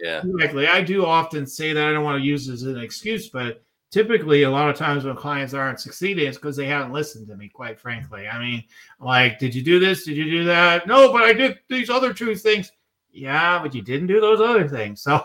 [0.00, 0.66] Yeah, exactly.
[0.66, 3.62] I do often say that I don't want to use as an excuse, but
[3.92, 7.36] typically a lot of times when clients aren't succeeding, it's because they haven't listened to
[7.36, 7.48] me.
[7.48, 8.64] Quite frankly, I mean,
[8.98, 10.04] like, did you do this?
[10.04, 10.88] Did you do that?
[10.88, 12.72] No, but I did these other two things.
[13.12, 15.06] Yeah, but you didn't do those other things.
[15.12, 15.24] So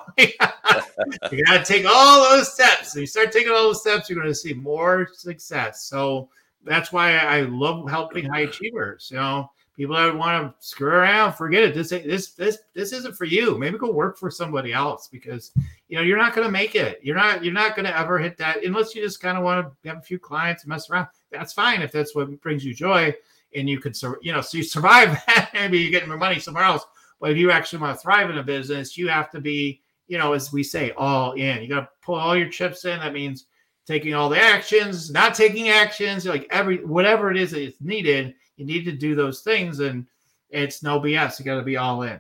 [1.32, 2.96] you got to take all those steps.
[2.96, 5.84] If you start taking all those steps, you're going to see more success.
[5.84, 6.30] So
[6.64, 9.10] that's why I love helping high achievers.
[9.12, 11.76] You know, people that want to screw around, forget it.
[11.76, 13.58] This this this this isn't for you.
[13.58, 15.52] Maybe go work for somebody else because
[15.88, 17.00] you know you're not going to make it.
[17.04, 19.68] You're not you're not going to ever hit that unless you just kind of want
[19.84, 21.08] to have a few clients mess around.
[21.32, 23.16] That's fine if that's what brings you joy
[23.56, 25.52] and you could you know so you survive that.
[25.54, 26.84] Maybe you're getting more money somewhere else.
[27.22, 30.18] But if you actually want to thrive in a business, you have to be you
[30.18, 31.62] know as we say all in.
[31.62, 33.00] You got to pull all your chips in.
[33.00, 33.46] That means
[33.86, 38.34] taking all the actions, not taking actions, like every whatever it is that is needed,
[38.58, 40.06] you need to do those things, and
[40.50, 41.40] it's no BS.
[41.40, 42.20] You got to be all in.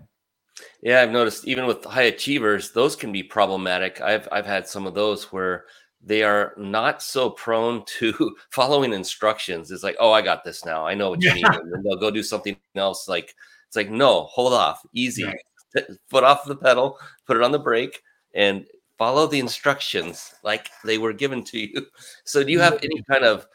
[0.82, 4.02] Yeah, I've noticed even with high achievers, those can be problematic.
[4.02, 5.65] I've I've had some of those where
[6.02, 9.71] they are not so prone to following instructions.
[9.71, 10.86] It's like, oh, I got this now.
[10.86, 11.36] I know what you yeah.
[11.36, 11.45] need.
[11.73, 13.08] And they'll go do something else.
[13.08, 13.36] Like
[13.67, 15.86] it's like, no, hold off, easy, right.
[16.10, 18.02] foot off the pedal, put it on the brake,
[18.34, 18.65] and
[18.97, 21.86] follow the instructions like they were given to you.
[22.23, 22.73] So, do you mm-hmm.
[22.73, 23.47] have any kind of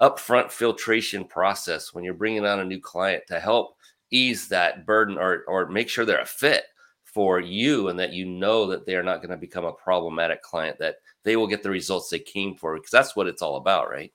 [0.00, 3.76] upfront filtration process when you're bringing on a new client to help
[4.10, 6.64] ease that burden or, or make sure they're a fit
[7.04, 10.78] for you and that you know that they're not going to become a problematic client,
[10.78, 12.74] that they will get the results they came for?
[12.74, 14.12] Because that's what it's all about, right?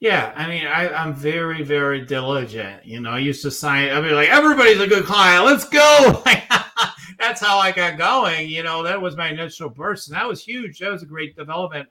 [0.00, 2.84] Yeah, I mean, I, am very, very diligent.
[2.84, 3.90] You know, I used to sign.
[3.90, 5.44] I mean, like everybody's a good client.
[5.44, 6.22] Let's go.
[7.18, 8.48] that's how I got going.
[8.48, 10.78] You know, that was my initial burst, and that was huge.
[10.78, 11.88] That was a great development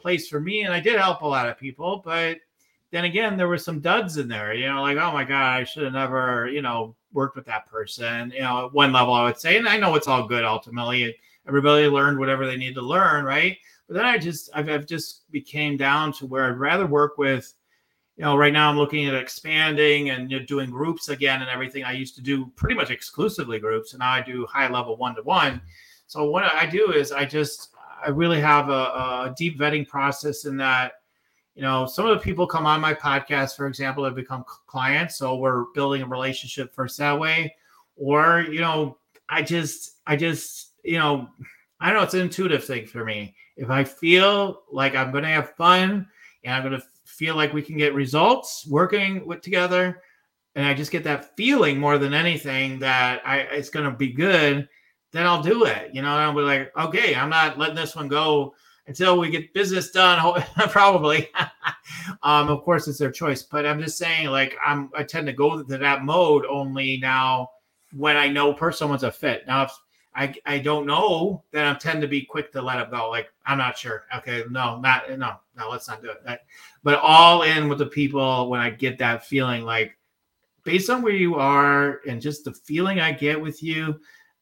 [0.00, 2.38] place for me, and I did help a lot of people, but
[2.90, 5.64] then again, there were some duds in there, you know, like, oh my God, I
[5.64, 9.24] should have never, you know, worked with that person, you know, at one level, I
[9.24, 9.58] would say.
[9.58, 11.14] And I know it's all good ultimately.
[11.46, 13.56] Everybody learned whatever they need to learn, right?
[13.86, 17.54] But then I just, I've, I've just became down to where I'd rather work with,
[18.16, 21.50] you know, right now I'm looking at expanding and you know, doing groups again and
[21.50, 21.84] everything.
[21.84, 25.14] I used to do pretty much exclusively groups, and now I do high level one
[25.14, 25.62] to one.
[26.06, 27.70] So what I do is I just,
[28.04, 30.92] I really have a, a deep vetting process in that
[31.58, 35.16] you know, some of the people come on my podcast, for example, have become clients.
[35.16, 37.52] So we're building a relationship first that way.
[37.96, 41.28] Or, you know, I just, I just, you know,
[41.80, 43.34] I don't know, it's an intuitive thing for me.
[43.56, 46.06] If I feel like I'm going to have fun
[46.44, 50.00] and I'm going to feel like we can get results working with together,
[50.54, 54.12] and I just get that feeling more than anything that I it's going to be
[54.12, 54.68] good,
[55.10, 55.90] then I'll do it.
[55.92, 58.54] You know, I'll be like, okay, I'm not letting this one go
[58.88, 61.30] until we get business done probably.
[62.22, 65.32] Um, of course it's their choice but i'm just saying like i'm i tend to
[65.32, 67.50] go to that mode only now
[67.96, 69.46] when i know person someone's a fit.
[69.46, 69.72] Now if
[70.14, 73.30] i i don't know then i tend to be quick to let it go like
[73.46, 74.04] i'm not sure.
[74.16, 76.40] Okay no not no no let's not do it.
[76.82, 79.96] But all in with the people when i get that feeling like
[80.64, 83.98] based on where you are and just the feeling i get with you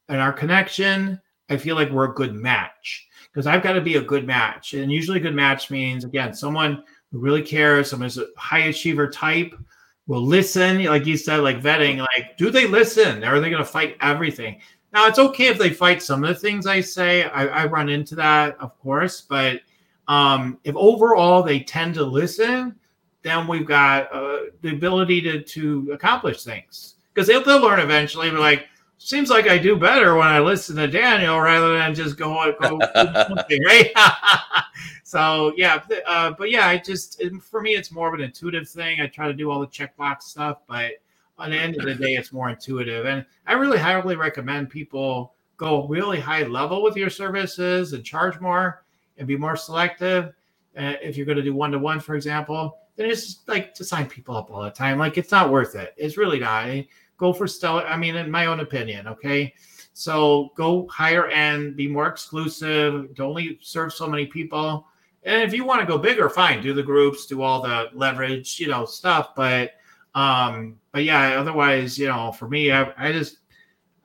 [0.08, 3.06] and our connection i feel like we're a good match
[3.36, 4.72] because I've got to be a good match.
[4.72, 8.60] And usually, a good match means, again, someone who really cares, someone who's a high
[8.60, 9.54] achiever type,
[10.06, 10.82] will listen.
[10.84, 13.22] Like you said, like vetting, like, do they listen?
[13.22, 14.58] Or are they going to fight everything?
[14.94, 17.24] Now, it's okay if they fight some of the things I say.
[17.24, 19.20] I, I run into that, of course.
[19.20, 19.60] But
[20.08, 22.74] um, if overall they tend to listen,
[23.20, 28.30] then we've got uh, the ability to, to accomplish things because they'll, they'll learn eventually.
[28.30, 28.66] We're like,
[29.06, 32.78] seems like I do better when I listen to Daniel rather than just go, go
[33.28, 33.92] something, right?
[35.04, 39.00] so yeah, uh, but yeah, I just for me it's more of an intuitive thing.
[39.00, 40.92] I try to do all the checkbox stuff, but
[41.38, 45.34] on the end of the day, it's more intuitive, and I really highly recommend people
[45.56, 48.82] go really high level with your services and charge more
[49.18, 50.34] and be more selective.
[50.76, 53.72] Uh, if you're going to do one to one, for example, then it's just like
[53.74, 54.98] to sign people up all the time.
[54.98, 55.94] Like it's not worth it.
[55.96, 56.68] It's really not
[57.16, 57.86] go for stellar.
[57.86, 59.54] I mean, in my own opinion, okay.
[59.92, 64.86] So go higher end, be more exclusive, to only serve so many people.
[65.22, 68.60] And if you want to go bigger, fine, do the groups, do all the leverage,
[68.60, 69.34] you know, stuff.
[69.34, 69.72] But
[70.14, 73.38] um, but yeah, otherwise, you know, for me, I, I just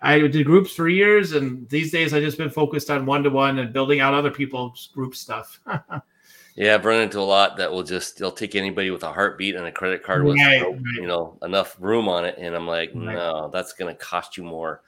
[0.02, 3.30] I did groups for years, and these days I just been focused on one to
[3.30, 5.60] one and building out other people's group stuff.
[6.56, 9.56] Yeah, I've run into a lot that will just they'll take anybody with a heartbeat
[9.56, 10.82] and a credit card with right, no, right.
[10.96, 13.16] you know enough room on it, and I'm like, right.
[13.16, 14.82] no, that's going to cost you more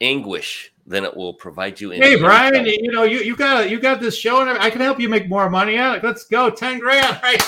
[0.00, 1.90] anguish than it will provide you.
[1.90, 5.00] Hey, Brian, you know you you got you got this show, and I can help
[5.00, 6.04] you make more money at it.
[6.04, 7.42] Let's go, ten grand, right?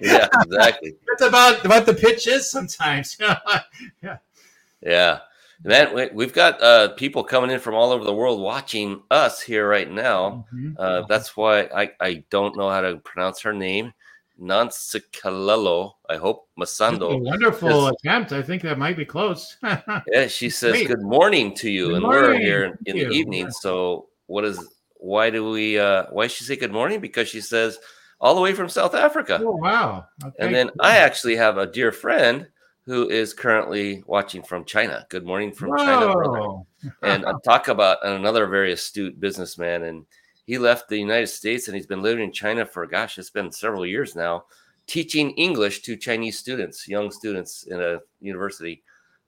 [0.00, 0.96] yeah, exactly.
[1.06, 3.16] That's about about the pitch is sometimes.
[4.02, 4.18] yeah.
[4.82, 5.18] Yeah.
[5.64, 9.68] Man, we've got uh, people coming in from all over the world watching us here
[9.68, 10.46] right now.
[10.54, 10.74] Mm-hmm.
[10.78, 13.92] Uh, that's why I, I don't know how to pronounce her name.
[14.40, 17.20] Nansikalelo, I hope Masando.
[17.20, 18.32] wonderful attempt.
[18.32, 19.56] I think that might be close.
[20.12, 20.86] yeah, she says Great.
[20.86, 22.30] good morning to you, good and morning.
[22.30, 23.46] we're here in, in the evening.
[23.46, 23.50] Yeah.
[23.50, 24.64] So, what is?
[24.94, 25.76] Why do we?
[25.76, 27.00] Uh, why does she say good morning?
[27.00, 27.80] Because she says
[28.20, 29.40] all the way from South Africa.
[29.42, 30.06] Oh wow!
[30.24, 30.36] Okay.
[30.38, 32.46] And then I actually have a dear friend
[32.88, 35.06] who is currently watching from China.
[35.10, 35.76] Good morning from Whoa.
[35.76, 36.62] China, brother.
[37.02, 40.06] and I talk about another very astute businessman, and
[40.46, 43.52] he left the United States and he's been living in China for gosh, it's been
[43.52, 44.46] several years now,
[44.86, 48.82] teaching English to Chinese students, young students in a university.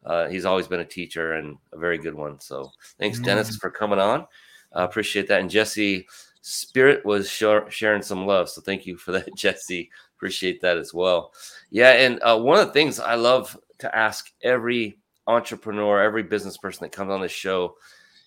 [0.07, 2.40] Uh, he's always been a teacher and a very good one.
[2.40, 3.25] So thanks, mm.
[3.25, 4.27] Dennis, for coming on.
[4.73, 5.40] I uh, appreciate that.
[5.40, 6.09] And Jesse
[6.40, 8.49] Spirit was sh- sharing some love.
[8.49, 9.90] So thank you for that, Jesse.
[10.21, 11.33] Appreciate that as well.
[11.71, 16.59] Yeah, and uh, one of the things I love to ask every entrepreneur, every business
[16.59, 17.77] person that comes on this show,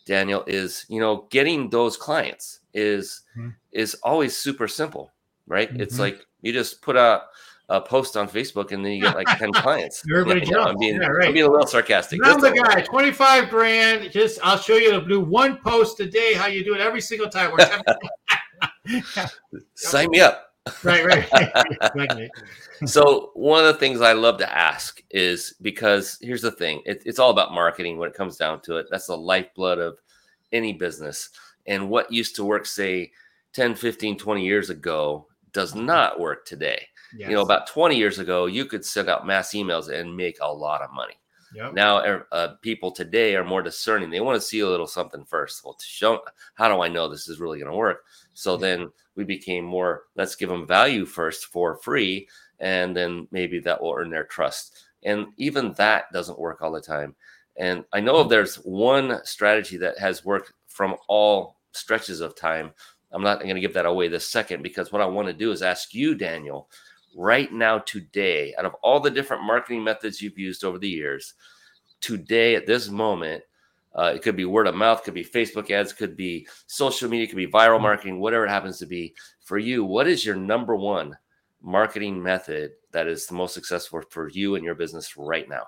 [0.07, 3.49] Daniel, is you know getting those clients is mm-hmm.
[3.71, 5.11] is always super simple,
[5.45, 5.69] right?
[5.69, 5.81] Mm-hmm.
[5.81, 7.25] It's like you just put out
[7.69, 10.03] a post on Facebook and then you get like 10 clients.
[10.11, 10.71] Everybody yeah, jumps.
[10.71, 11.27] I'm being, yeah, right.
[11.27, 12.21] I'm being a little sarcastic.
[12.23, 14.11] I'm the guy, 25 grand.
[14.11, 17.01] Just I'll show you to do one post a day, how you do it every
[17.01, 17.51] single time.
[19.75, 20.52] Sign me up
[20.83, 22.29] right, right.
[22.85, 27.03] so one of the things I love to ask is because here's the thing: it,
[27.05, 28.87] it's all about marketing when it comes down to it.
[28.89, 29.99] That's the lifeblood of
[30.51, 31.29] any business.
[31.65, 33.11] And what used to work, say,
[33.53, 35.85] 10, 15, 20 years ago, does mm-hmm.
[35.85, 36.87] not work today.
[37.15, 37.29] Yes.
[37.29, 40.51] You know, about 20 years ago, you could send out mass emails and make a
[40.51, 41.13] lot of money.
[41.55, 41.73] Yep.
[41.73, 44.09] Now, er, uh, people today are more discerning.
[44.09, 45.63] They want to see a little something first.
[45.63, 46.21] Well, to show,
[46.55, 48.03] how do I know this is really going to work?
[48.33, 52.27] So then we became more, let's give them value first for free,
[52.59, 54.85] and then maybe that will earn their trust.
[55.03, 57.15] And even that doesn't work all the time.
[57.57, 62.71] And I know there's one strategy that has worked from all stretches of time.
[63.11, 65.51] I'm not going to give that away this second because what I want to do
[65.51, 66.67] is ask you, Daniel,
[67.15, 71.33] right now, today, out of all the different marketing methods you've used over the years,
[72.01, 73.43] today at this moment,
[73.95, 77.27] uh, it could be word of mouth, could be Facebook ads, could be social media,
[77.27, 77.83] could be viral mm-hmm.
[77.83, 79.13] marketing, whatever it happens to be.
[79.41, 81.17] For you, what is your number one
[81.61, 85.67] marketing method that is the most successful for you and your business right now?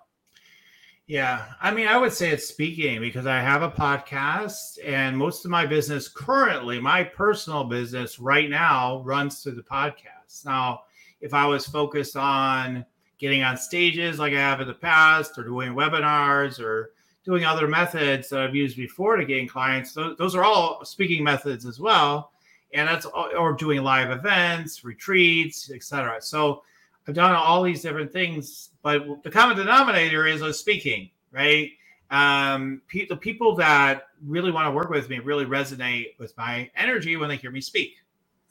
[1.08, 5.46] Yeah, I mean, I would say it's speaking because I have a podcast, and most
[5.46, 10.46] of my business currently, my personal business right now, runs through the podcast.
[10.46, 10.82] Now,
[11.22, 12.86] if I was focused on
[13.18, 16.92] getting on stages like I have in the past, or doing webinars, or
[17.24, 21.24] doing other methods that I've used before to gain clients, those, those are all speaking
[21.24, 22.32] methods as well.
[22.74, 26.22] And that's or doing live events, retreats, etc.
[26.22, 26.64] So
[27.08, 31.70] I've done all these different things, but the common denominator is a speaking, right?
[32.12, 36.70] Um, pe- the people that really want to work with me really resonate with my
[36.76, 37.96] energy when they hear me speak.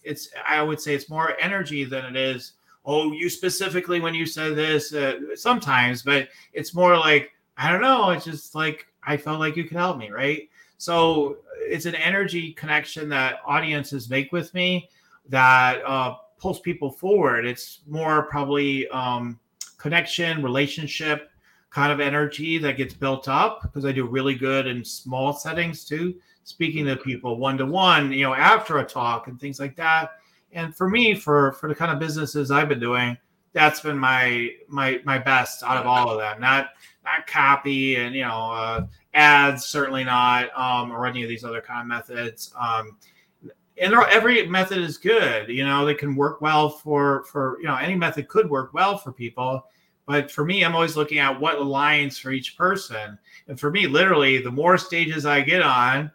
[0.05, 2.53] It's I would say it's more energy than it is.
[2.85, 4.93] Oh, you specifically when you said this.
[4.93, 8.11] Uh, sometimes, but it's more like I don't know.
[8.11, 10.49] It's just like I felt like you could help me, right?
[10.79, 14.89] So it's an energy connection that audiences make with me
[15.29, 17.47] that uh, pulls people forward.
[17.47, 19.39] It's more probably um,
[19.79, 21.31] connection, relationship
[21.71, 25.85] kind of energy that gets built up because I do really good in small settings
[25.85, 26.15] too,
[26.45, 30.13] speaking to people one to one, you know, after a talk and things like that.
[30.53, 33.19] And for me, for for the kind of businesses I've been doing,
[33.53, 36.41] that's been my my my best out of all of them.
[36.41, 36.71] Not
[37.05, 41.61] not copy and you know uh, ads, certainly not, um, or any of these other
[41.61, 42.55] kind of methods.
[42.59, 42.97] Um,
[43.79, 47.77] and every method is good you know they can work well for for you know
[47.77, 49.67] any method could work well for people
[50.07, 53.19] but for me i'm always looking at what aligns for each person
[53.49, 56.11] and for me literally the more stages i get on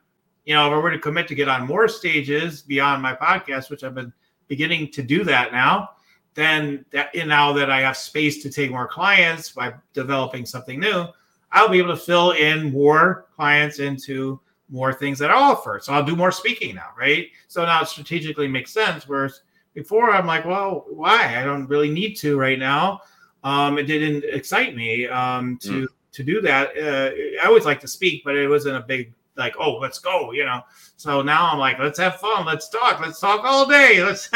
[0.46, 3.70] you know if i were to commit to get on more stages beyond my podcast
[3.70, 4.14] which i've been
[4.48, 5.90] beginning to do that now
[6.34, 10.80] then that and now that i have space to take more clients by developing something
[10.80, 11.06] new
[11.52, 15.80] i'll be able to fill in more clients into more things that I offer.
[15.82, 17.28] So I'll do more speaking now, right?
[17.48, 19.08] So now it strategically makes sense.
[19.08, 19.42] Whereas
[19.74, 21.40] before I'm like, well, why?
[21.40, 23.02] I don't really need to right now.
[23.44, 25.88] Um, it didn't excite me um, to mm.
[26.12, 26.78] to do that.
[26.78, 30.32] Uh, I always like to speak, but it wasn't a big like, oh, let's go,
[30.32, 30.62] you know.
[30.98, 34.30] So now I'm like, let's have fun, let's talk, let's talk all day, let's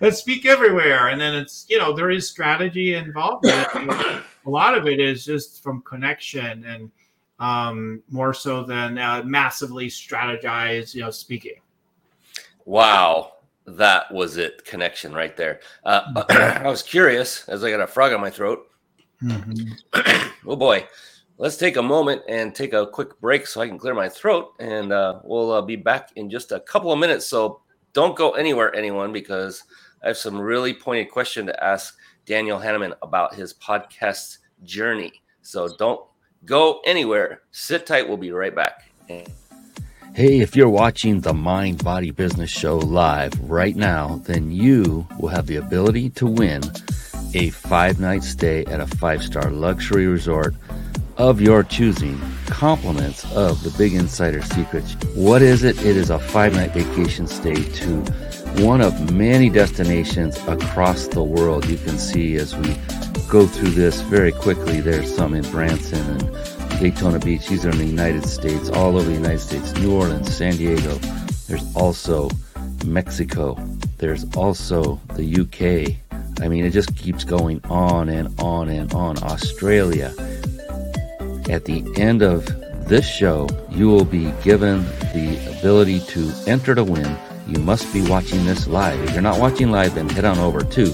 [0.00, 1.08] let's speak everywhere.
[1.08, 3.46] And then it's you know there is strategy involved.
[3.46, 6.90] a lot of it is just from connection and
[7.38, 11.60] um, more so than uh, massively strategized, you know, speaking.
[12.64, 13.32] Wow,
[13.66, 14.64] that was it.
[14.64, 15.60] Connection right there.
[15.84, 18.66] Uh, I was curious as I got a frog on my throat.
[19.22, 20.28] Mm-hmm.
[20.46, 20.86] oh boy,
[21.38, 24.52] let's take a moment and take a quick break so I can clear my throat,
[24.58, 27.26] and uh, we'll uh, be back in just a couple of minutes.
[27.26, 27.60] So
[27.92, 29.62] don't go anywhere, anyone, because
[30.02, 35.12] I have some really pointed question to ask Daniel Hanneman about his podcast journey.
[35.42, 36.00] So don't
[36.44, 37.42] go anywhere.
[37.50, 38.08] Sit tight.
[38.08, 38.90] We'll be right back.
[40.14, 45.28] Hey, if you're watching the Mind Body Business Show live right now, then you will
[45.28, 46.62] have the ability to win
[47.34, 50.54] a five night stay at a five star luxury resort
[51.16, 54.94] of your choosing, compliments of the Big Insider Secrets.
[55.14, 55.78] What is it?
[55.78, 58.00] It is a five night vacation stay to
[58.62, 61.66] one of many destinations across the world.
[61.66, 62.74] You can see as we
[63.28, 64.80] go through this very quickly.
[64.80, 67.48] There's some in Branson and Daytona Beach.
[67.48, 70.94] These are in the United States, all over the United States, New Orleans, San Diego.
[71.48, 72.30] There's also
[72.84, 73.54] Mexico.
[73.98, 75.96] There's also the UK.
[76.42, 79.22] I mean, it just keeps going on and on and on.
[79.22, 80.12] Australia.
[81.48, 82.44] At the end of
[82.88, 87.16] this show, you will be given the ability to enter to win.
[87.46, 89.00] You must be watching this live.
[89.04, 90.84] If you're not watching live, then head on over to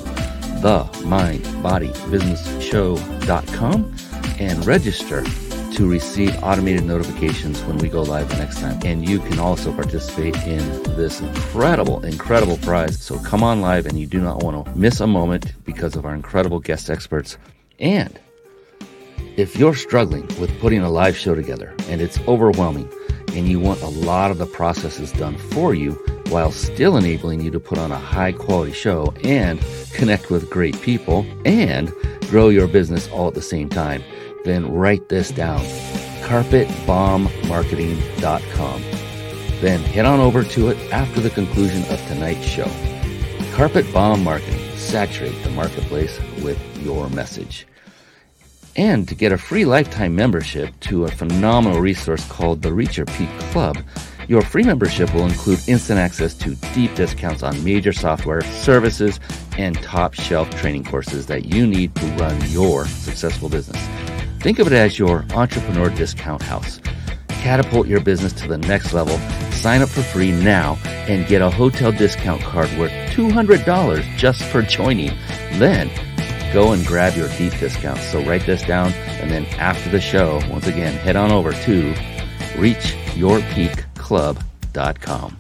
[0.61, 3.95] the mindbodybusinessshow.com
[4.39, 5.25] and register
[5.73, 8.79] to receive automated notifications when we go live the next time.
[8.85, 13.01] And you can also participate in this incredible, incredible prize.
[13.01, 16.05] So come on live and you do not want to miss a moment because of
[16.05, 17.39] our incredible guest experts.
[17.79, 18.19] And
[19.37, 22.89] if you're struggling with putting a live show together and it's overwhelming
[23.35, 25.93] and you want a lot of the processes done for you,
[26.29, 29.61] while still enabling you to put on a high quality show and
[29.93, 31.93] connect with great people and
[32.29, 34.03] grow your business all at the same time,
[34.45, 35.61] then write this down
[36.31, 38.83] carpetbombmarketing.com.
[39.61, 42.71] Then head on over to it after the conclusion of tonight's show.
[43.53, 44.61] Carpet Bomb Marketing.
[44.77, 47.67] Saturate the marketplace with your message.
[48.81, 53.29] And to get a free lifetime membership to a phenomenal resource called the Reach Peak
[53.53, 53.77] Club,
[54.27, 59.21] your free membership will include instant access to deep discounts on major software, services,
[59.59, 63.87] and top shelf training courses that you need to run your successful business.
[64.39, 66.81] Think of it as your entrepreneur discount house.
[67.29, 69.19] Catapult your business to the next level.
[69.53, 74.63] Sign up for free now and get a hotel discount card worth $200 just for
[74.63, 75.15] joining.
[75.59, 75.91] Then
[76.53, 78.11] go and grab your deep discounts.
[78.11, 81.93] So write this down and then after the show, once again, head on over to
[82.55, 85.39] reachyourpeakclub.com.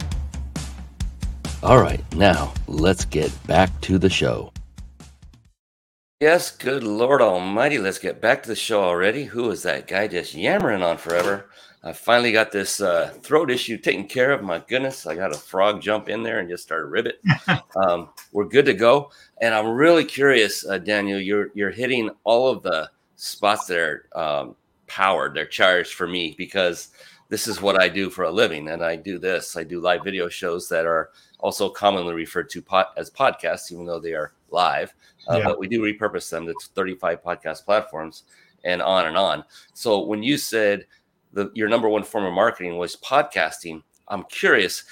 [1.63, 4.51] All right, now let's get back to the show.
[6.21, 7.79] Yes, good Lord Almighty.
[7.79, 9.25] Let's get back to the show already.
[9.25, 11.49] Who is that guy just yammering on forever?
[11.83, 14.43] I finally got this uh, throat issue taken care of.
[14.43, 17.23] My goodness, I got a frog jump in there and just started ribbit.
[17.77, 19.11] um, we're good to go.
[19.41, 21.19] And I'm really curious, uh, Daniel.
[21.19, 25.35] You're you're hitting all of the spots that are um, powered.
[25.35, 26.89] They're charged for me because
[27.29, 29.57] this is what I do for a living, and I do this.
[29.57, 33.87] I do live video shows that are also commonly referred to pod, as podcasts, even
[33.87, 34.93] though they are live.
[35.29, 35.45] Uh, yeah.
[35.45, 38.25] But we do repurpose them to 35 podcast platforms
[38.65, 39.45] and on and on.
[39.73, 40.87] So when you said
[41.33, 43.83] the your number one form of marketing was podcasting.
[44.09, 44.85] I'm curious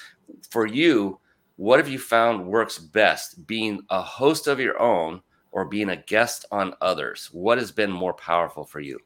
[0.49, 1.19] for you,
[1.59, 5.97] what have you found works best being a host of your own or being a
[5.97, 7.27] guest on others?
[7.33, 8.97] What has been more powerful for you?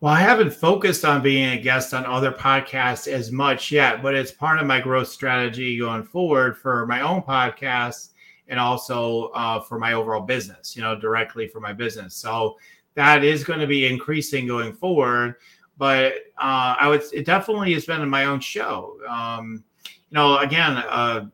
[0.00, 4.16] Well, I haven't focused on being a guest on other podcasts as much yet, but
[4.16, 8.08] it's part of my growth strategy going forward for my own podcast
[8.48, 12.16] and also uh, for my overall business, you know, directly for my business.
[12.16, 12.56] So
[12.94, 15.36] that is going to be increasing going forward
[15.78, 18.96] but uh, I would it definitely has been in my own show.
[19.06, 21.26] Um, you know, again, uh,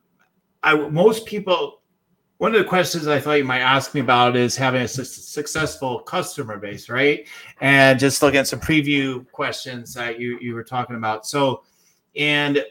[0.63, 1.81] I most people.
[2.39, 5.05] One of the questions I thought you might ask me about is having a su-
[5.05, 7.25] successful customer base, right?
[7.61, 11.25] And just looking at some preview questions that you you were talking about.
[11.25, 11.63] So,
[12.17, 12.65] and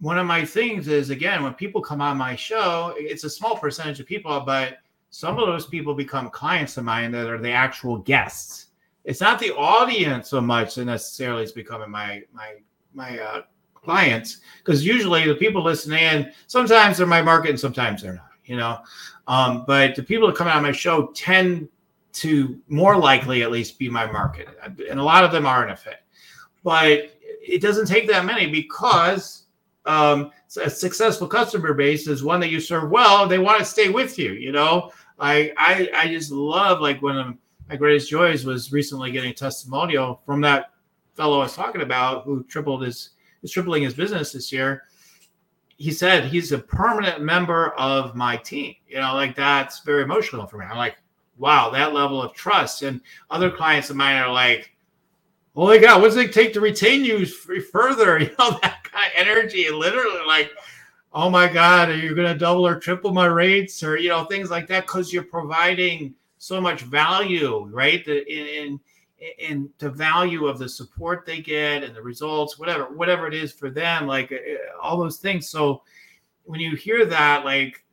[0.00, 3.56] one of my things is again when people come on my show, it's a small
[3.56, 4.78] percentage of people, but
[5.10, 8.66] some of those people become clients of mine that are the actual guests
[9.06, 12.56] it's not the audience so much that necessarily is becoming my my
[12.92, 13.42] my uh,
[13.86, 18.26] clients because usually the people listening in sometimes they're my market and sometimes they're not
[18.46, 18.78] you know?
[19.28, 21.68] Um, but the people that come on my show tend
[22.14, 25.76] to more likely at least be my market and a lot of them aren't a
[25.76, 26.02] fit.
[26.62, 29.44] But it doesn't take that many because
[29.84, 30.30] um,
[30.60, 34.18] a successful customer base is one that you serve well they want to stay with
[34.18, 34.90] you you know?
[35.18, 37.38] I, I i just love like when i'm
[37.70, 40.72] my greatest joys was recently getting a testimonial from that
[41.14, 43.10] fellow I was talking about who tripled his
[43.46, 44.84] is tripling his business this year.
[45.78, 48.74] He said he's a permanent member of my team.
[48.88, 50.66] You know, like that's very emotional for me.
[50.66, 50.96] I'm like,
[51.38, 52.82] wow, that level of trust.
[52.82, 54.74] And other clients of mine are like,
[55.54, 58.18] holy God, what does it take to retain you further?
[58.20, 60.50] You know, that kind of energy literally like,
[61.12, 64.24] oh my God, are you going to double or triple my rates or, you know,
[64.24, 68.04] things like that because you're providing– so much value, right?
[68.04, 68.80] The, in,
[69.38, 73.52] in the value of the support they get and the results, whatever, whatever it is
[73.52, 74.36] for them, like uh,
[74.80, 75.48] all those things.
[75.48, 75.82] So
[76.44, 77.84] when you hear that, like,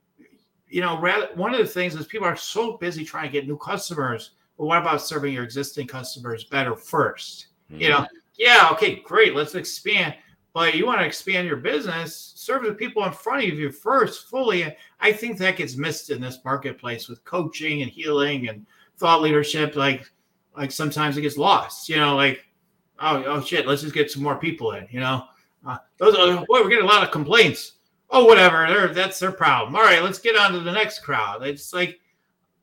[0.67, 3.47] you know, rather, one of the things is people are so busy trying to get
[3.47, 4.31] new customers.
[4.57, 7.79] But what about serving your existing customers better 1st mm-hmm.
[7.79, 8.07] You know,
[8.37, 10.15] yeah, okay, great, let's expand
[10.53, 14.29] but you want to expand your business, serve the people in front of you first
[14.29, 14.75] fully.
[14.99, 18.65] I think that gets missed in this marketplace with coaching and healing and
[18.97, 19.75] thought leadership.
[19.75, 20.11] Like,
[20.57, 21.89] like sometimes it gets lost.
[21.89, 22.45] You know, like,
[22.99, 24.87] oh, oh shit, let's just get some more people in.
[24.91, 25.25] You know,
[25.65, 27.73] uh, those are, boy, we're getting a lot of complaints.
[28.09, 29.75] Oh, whatever, They're, that's their problem.
[29.75, 31.41] All right, let's get on to the next crowd.
[31.41, 31.99] It's like,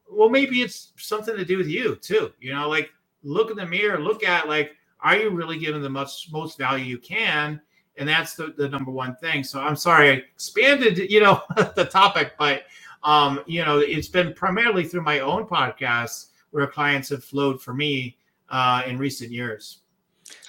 [0.09, 2.33] well, maybe it's something to do with you too.
[2.41, 2.91] You know, like
[3.23, 6.85] look in the mirror, look at like, are you really giving the most most value
[6.85, 7.61] you can?
[8.01, 9.45] and that's the, the number one thing.
[9.45, 11.43] So I'm sorry I expanded, you know,
[11.77, 12.65] the topic, but
[13.03, 17.75] um, you know, it's been primarily through my own podcasts where clients have flowed for
[17.75, 18.17] me
[18.49, 19.83] uh, in recent years.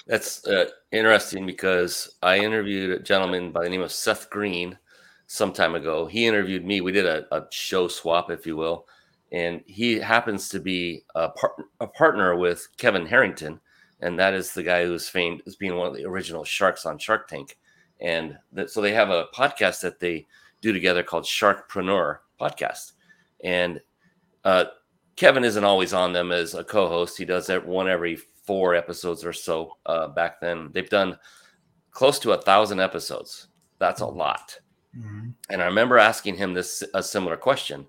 [0.06, 4.78] That's uh, interesting because I interviewed a gentleman by the name of Seth Greene
[5.26, 6.06] some time ago.
[6.06, 6.80] He interviewed me.
[6.80, 8.86] We did a, a show swap, if you will,
[9.30, 13.60] and he happens to be a, par- a partner with Kevin Harrington
[14.02, 16.98] and that is the guy who's famed as being one of the original sharks on
[16.98, 17.56] Shark Tank.
[18.00, 20.26] And that, so they have a podcast that they
[20.60, 22.92] do together called Sharkpreneur Podcast.
[23.44, 23.80] And
[24.44, 24.64] uh,
[25.22, 27.16] Kevin isn't always on them as a co-host.
[27.16, 29.76] He does that one every four episodes or so.
[29.86, 31.16] Uh, back then, they've done
[31.92, 33.46] close to a thousand episodes.
[33.78, 34.58] That's a lot.
[34.98, 35.28] Mm-hmm.
[35.48, 37.86] And I remember asking him this a similar question,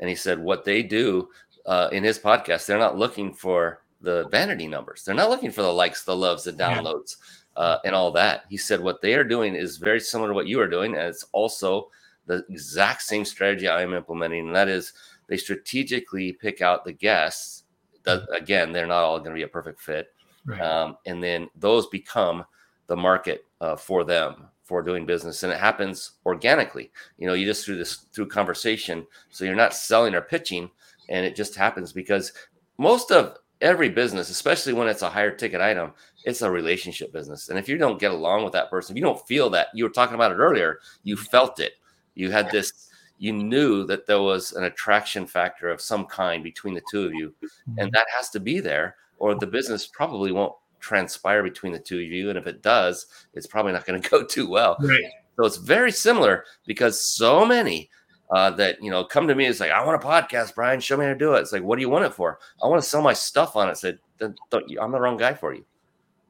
[0.00, 1.30] and he said, "What they do
[1.64, 5.02] uh, in his podcast, they're not looking for the vanity numbers.
[5.02, 7.16] They're not looking for the likes, the loves, the downloads,
[7.56, 10.46] uh, and all that." He said, "What they are doing is very similar to what
[10.46, 11.88] you are doing, and it's also
[12.26, 14.92] the exact same strategy I am implementing, and that is
[15.28, 17.64] they strategically pick out the guests.
[18.04, 20.08] That again, they're not all going to be a perfect fit,
[20.44, 20.60] right.
[20.60, 22.44] um, and then those become
[22.86, 27.46] the market uh, for them for doing business and it happens organically you know you
[27.46, 30.68] just through this through conversation so you're not selling or pitching
[31.08, 32.32] and it just happens because
[32.76, 35.92] most of every business especially when it's a higher ticket item
[36.24, 39.04] it's a relationship business and if you don't get along with that person if you
[39.04, 41.74] don't feel that you were talking about it earlier you felt it
[42.16, 42.85] you had this
[43.18, 47.14] you knew that there was an attraction factor of some kind between the two of
[47.14, 47.88] you and mm-hmm.
[47.92, 52.04] that has to be there or the business probably won't transpire between the two of
[52.04, 52.28] you.
[52.28, 54.76] And if it does, it's probably not going to go too well.
[54.80, 55.04] Right.
[55.36, 57.90] So it's very similar because so many
[58.30, 60.80] uh, that you know come to me is like, I want a podcast, Brian.
[60.80, 61.40] Show me how to do it.
[61.40, 62.38] It's like, what do you want it for?
[62.62, 63.72] I want to sell my stuff on it.
[63.72, 65.64] I said, I'm the wrong guy for you.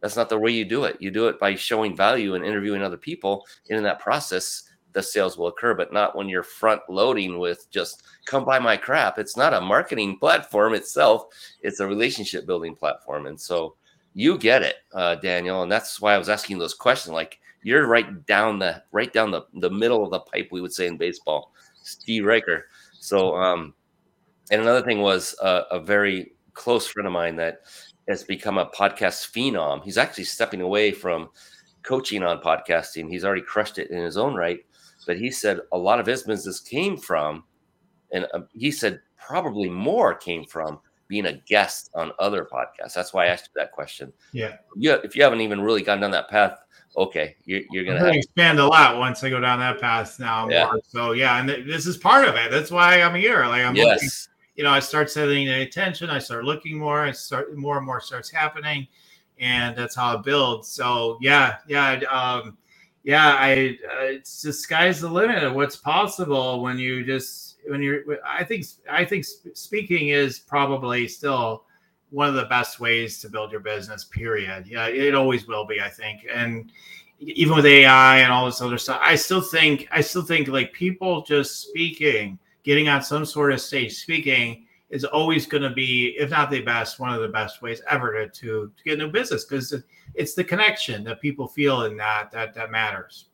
[0.02, 1.00] That's not the way you do it.
[1.00, 3.46] You do it by showing value and interviewing other people.
[3.70, 4.65] And in that process,
[4.96, 8.78] the sales will occur, but not when you're front loading with just come buy my
[8.78, 9.18] crap.
[9.18, 11.26] It's not a marketing platform itself,
[11.60, 13.26] it's a relationship building platform.
[13.26, 13.76] And so
[14.14, 17.12] you get it, uh, Daniel, and that's why I was asking those questions.
[17.12, 20.72] Like you're right down the right down the the middle of the pipe, we would
[20.72, 22.64] say in baseball, Steve Riker.
[22.98, 23.74] So, um,
[24.50, 27.60] and another thing was uh, a very close friend of mine that
[28.08, 29.84] has become a podcast phenom.
[29.84, 31.28] He's actually stepping away from
[31.82, 33.10] coaching on podcasting.
[33.10, 34.60] He's already crushed it in his own right,
[35.06, 37.44] but he said a lot of his business came from,
[38.12, 40.78] and uh, he said probably more came from
[41.08, 42.94] being a guest on other podcasts.
[42.94, 44.12] That's why I asked you that question.
[44.32, 44.56] Yeah.
[44.76, 44.96] Yeah.
[45.04, 46.58] If you haven't even really gone down that path,
[46.96, 50.48] okay, you're, you're gonna, have- expand a lot once I go down that path now.
[50.48, 50.64] Yeah.
[50.64, 50.80] More.
[50.88, 52.50] So yeah, and th- this is part of it.
[52.50, 53.46] That's why I'm here.
[53.46, 53.86] Like I'm yes.
[53.86, 54.08] looking,
[54.56, 56.10] you know, I start setting the attention.
[56.10, 57.02] I start looking more.
[57.02, 58.88] I start more and more starts happening,
[59.38, 60.68] and that's how it builds.
[60.68, 62.56] So yeah, yeah, um,
[63.06, 63.36] yeah.
[63.38, 68.02] I uh, it's the sky's the limit of what's possible when you just when you're
[68.24, 71.64] i think i think speaking is probably still
[72.10, 75.80] one of the best ways to build your business period yeah it always will be
[75.80, 76.70] i think and
[77.18, 80.72] even with ai and all this other stuff i still think i still think like
[80.72, 86.16] people just speaking getting on some sort of stage speaking is always going to be
[86.18, 89.10] if not the best one of the best ways ever to to, to get new
[89.10, 89.74] business because
[90.14, 93.28] it's the connection that people feel in that that that matters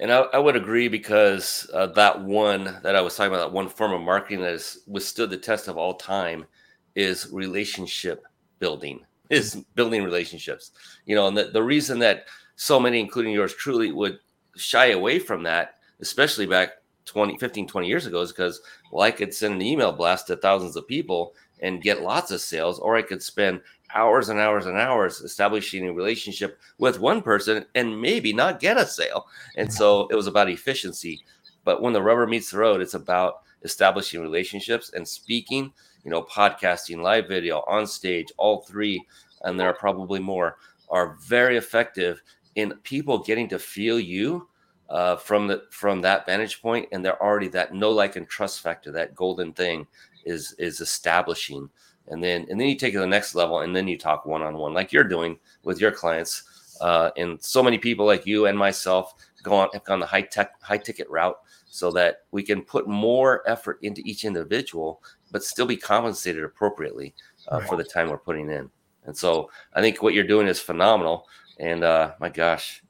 [0.00, 3.52] and I, I would agree because uh, that one that I was talking about, that
[3.52, 6.46] one form of marketing that has withstood the test of all time
[6.94, 8.24] is relationship
[8.60, 10.70] building, is building relationships.
[11.04, 14.18] You know, and the, the reason that so many, including yours truly, would
[14.56, 16.70] shy away from that, especially back
[17.08, 18.60] 20, 15, 20 years ago, is because,
[18.92, 22.40] well, I could send an email blast to thousands of people and get lots of
[22.40, 23.60] sales, or I could spend
[23.94, 28.76] hours and hours and hours establishing a relationship with one person and maybe not get
[28.76, 29.26] a sale.
[29.56, 31.24] And so it was about efficiency.
[31.64, 35.72] But when the rubber meets the road, it's about establishing relationships and speaking,
[36.04, 39.04] you know, podcasting, live video, on stage, all three,
[39.42, 40.58] and there are probably more,
[40.90, 42.22] are very effective
[42.54, 44.48] in people getting to feel you
[44.88, 48.60] uh, from the from that vantage point, and they're already that no like and trust
[48.60, 49.86] factor, that golden thing
[50.24, 51.68] is is establishing
[52.10, 54.26] and then and then you take it to the next level and then you talk
[54.26, 56.44] one-on-one like you're doing with your clients
[56.80, 60.22] uh, and so many people like you and myself go on have gone the high
[60.22, 65.44] tech high ticket route so that we can put more effort into each individual but
[65.44, 67.14] still be compensated appropriately
[67.52, 67.68] uh, right.
[67.68, 68.70] for the time we're putting in
[69.04, 71.26] and so i think what you're doing is phenomenal
[71.58, 72.82] and uh, my gosh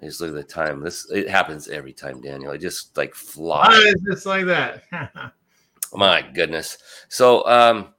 [0.00, 0.80] I just look at the time.
[0.80, 2.52] This it happens every time, Daniel.
[2.52, 3.68] It just like flies.
[3.68, 4.84] Why is this like that?
[5.92, 6.78] my goodness.
[7.08, 7.94] So um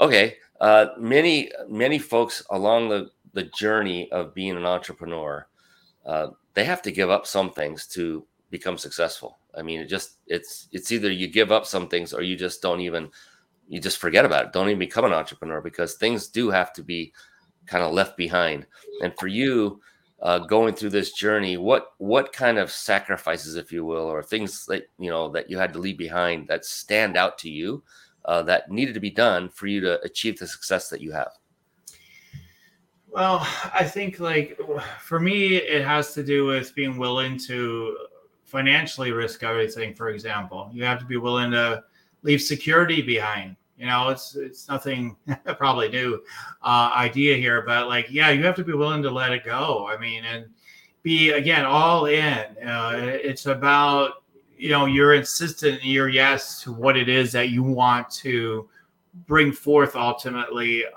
[0.00, 0.36] Okay.
[0.60, 5.46] Uh, many many folks along the the journey of being an entrepreneur,
[6.04, 9.38] uh, they have to give up some things to become successful.
[9.56, 12.60] I mean, it just it's it's either you give up some things or you just
[12.60, 13.10] don't even
[13.68, 14.52] you just forget about it.
[14.52, 17.12] Don't even become an entrepreneur because things do have to be
[17.66, 18.66] kind of left behind.
[19.02, 19.80] And for you,
[20.22, 24.66] uh, going through this journey, what what kind of sacrifices, if you will, or things
[24.66, 27.82] that you know that you had to leave behind that stand out to you
[28.26, 31.32] uh, that needed to be done for you to achieve the success that you have?
[33.08, 34.60] Well, I think like
[35.00, 37.96] for me, it has to do with being willing to
[38.44, 39.94] financially risk everything.
[39.94, 41.82] For example, you have to be willing to
[42.22, 43.56] leave security behind.
[43.80, 45.16] You know, it's it's nothing
[45.56, 46.22] probably new
[46.62, 49.88] uh, idea here, but like, yeah, you have to be willing to let it go.
[49.88, 50.44] I mean, and
[51.02, 52.44] be again all in.
[52.62, 54.22] Uh, it's about
[54.58, 58.68] you know you're insistent in your yes to what it is that you want to
[59.26, 60.84] bring forth ultimately.
[60.84, 60.90] Uh,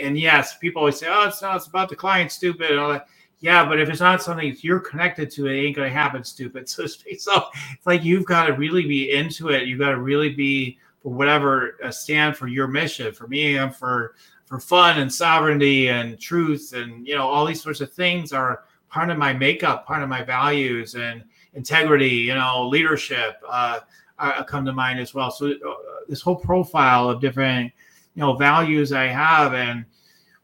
[0.00, 1.56] and yes, people always say, "Oh, it's not.
[1.56, 3.06] It's about the client, stupid," and all that.
[3.40, 6.68] Yeah, but if it's not something you're connected to, it ain't gonna happen, stupid.
[6.70, 9.66] So, so it's like you've got to really be into it.
[9.68, 13.12] You've got to really be for whatever uh, stand for your mission.
[13.12, 17.62] For me, I'm for for fun and sovereignty and truth, and you know all these
[17.62, 22.08] sorts of things are part of my makeup, part of my values and integrity.
[22.08, 23.80] You know, leadership uh,
[24.46, 25.30] come to mind as well.
[25.30, 25.74] So uh,
[26.08, 27.70] this whole profile of different
[28.14, 29.84] you know values I have and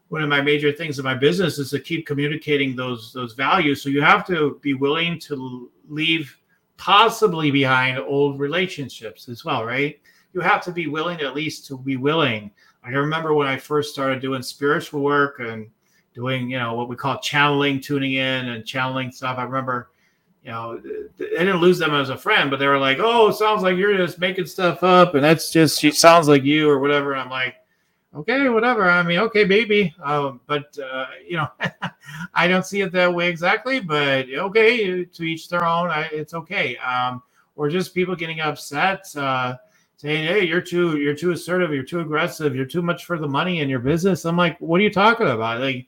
[0.09, 3.81] one of my major things in my business is to keep communicating those those values
[3.81, 6.37] so you have to be willing to leave
[6.75, 10.01] possibly behind old relationships as well right
[10.33, 12.51] you have to be willing at least to be willing.
[12.83, 15.67] I remember when i first started doing spiritual work and
[16.13, 19.37] doing you know what we call channeling tuning in and channeling stuff.
[19.37, 19.89] I remember
[20.43, 20.81] you know
[21.19, 23.97] i didn't lose them as a friend but they were like oh sounds like you're
[23.97, 27.13] just making stuff up and that's just she sounds like you or whatever.
[27.13, 27.55] And i'm like
[28.15, 28.89] okay whatever.
[28.89, 29.93] I mean okay maybe.
[30.03, 31.47] Um, but uh, you know
[32.35, 35.89] i don't see it that way exactly but okay to each their own.
[35.89, 36.77] I, it's okay.
[36.77, 37.23] Um,
[37.55, 39.55] or just people getting upset uh,
[40.01, 43.27] saying, "Hey, you're too you're too assertive, you're too aggressive, you're too much for the
[43.27, 45.87] money in your business." I'm like, "What are you talking about?" Like,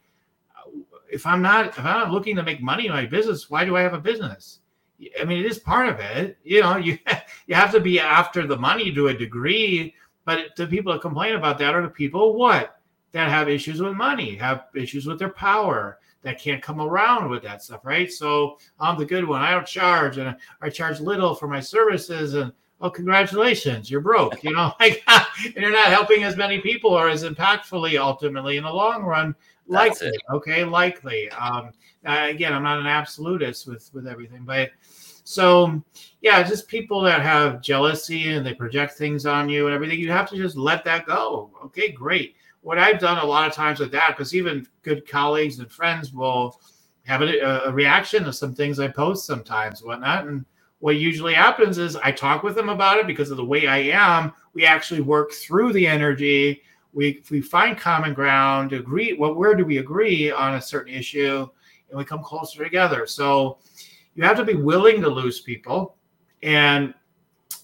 [1.11, 3.75] if I'm not if I'm not looking to make money in my business, why do
[3.75, 4.59] I have a business?
[5.19, 6.37] I mean, it is part of it.
[6.43, 6.99] You know, you
[7.47, 9.95] you have to be after the money to a degree,
[10.25, 12.79] but the people that complain about that are the people what
[13.13, 17.43] that have issues with money, have issues with their power, that can't come around with
[17.43, 18.11] that stuff, right?
[18.11, 19.41] So I'm the good one.
[19.41, 22.51] I don't charge, and I charge little for my services, and
[22.83, 24.43] oh, congratulations, you're broke.
[24.43, 28.63] You know, like, and you're not helping as many people or as impactfully ultimately in
[28.63, 29.33] the long run.
[29.65, 31.29] Likely, okay, likely.
[31.31, 31.71] Um,
[32.03, 34.71] again, I'm not an absolutist with with everything, but
[35.23, 35.81] so
[36.21, 39.99] yeah, just people that have jealousy and they project things on you and everything.
[39.99, 41.49] You have to just let that go.
[41.65, 42.35] Okay, great.
[42.61, 46.13] What I've done a lot of times with that, because even good colleagues and friends
[46.13, 46.59] will
[47.05, 50.45] have a, a reaction to some things I post sometimes, whatnot, and
[50.83, 53.77] what usually happens is I talk with them about it because of the way I
[53.77, 54.33] am.
[54.53, 56.61] We actually work through the energy.
[56.91, 59.13] We we find common ground, agree.
[59.13, 61.47] Well, where do we agree on a certain issue,
[61.87, 63.07] and we come closer together.
[63.07, 63.59] So
[64.15, 65.95] you have to be willing to lose people.
[66.41, 66.93] And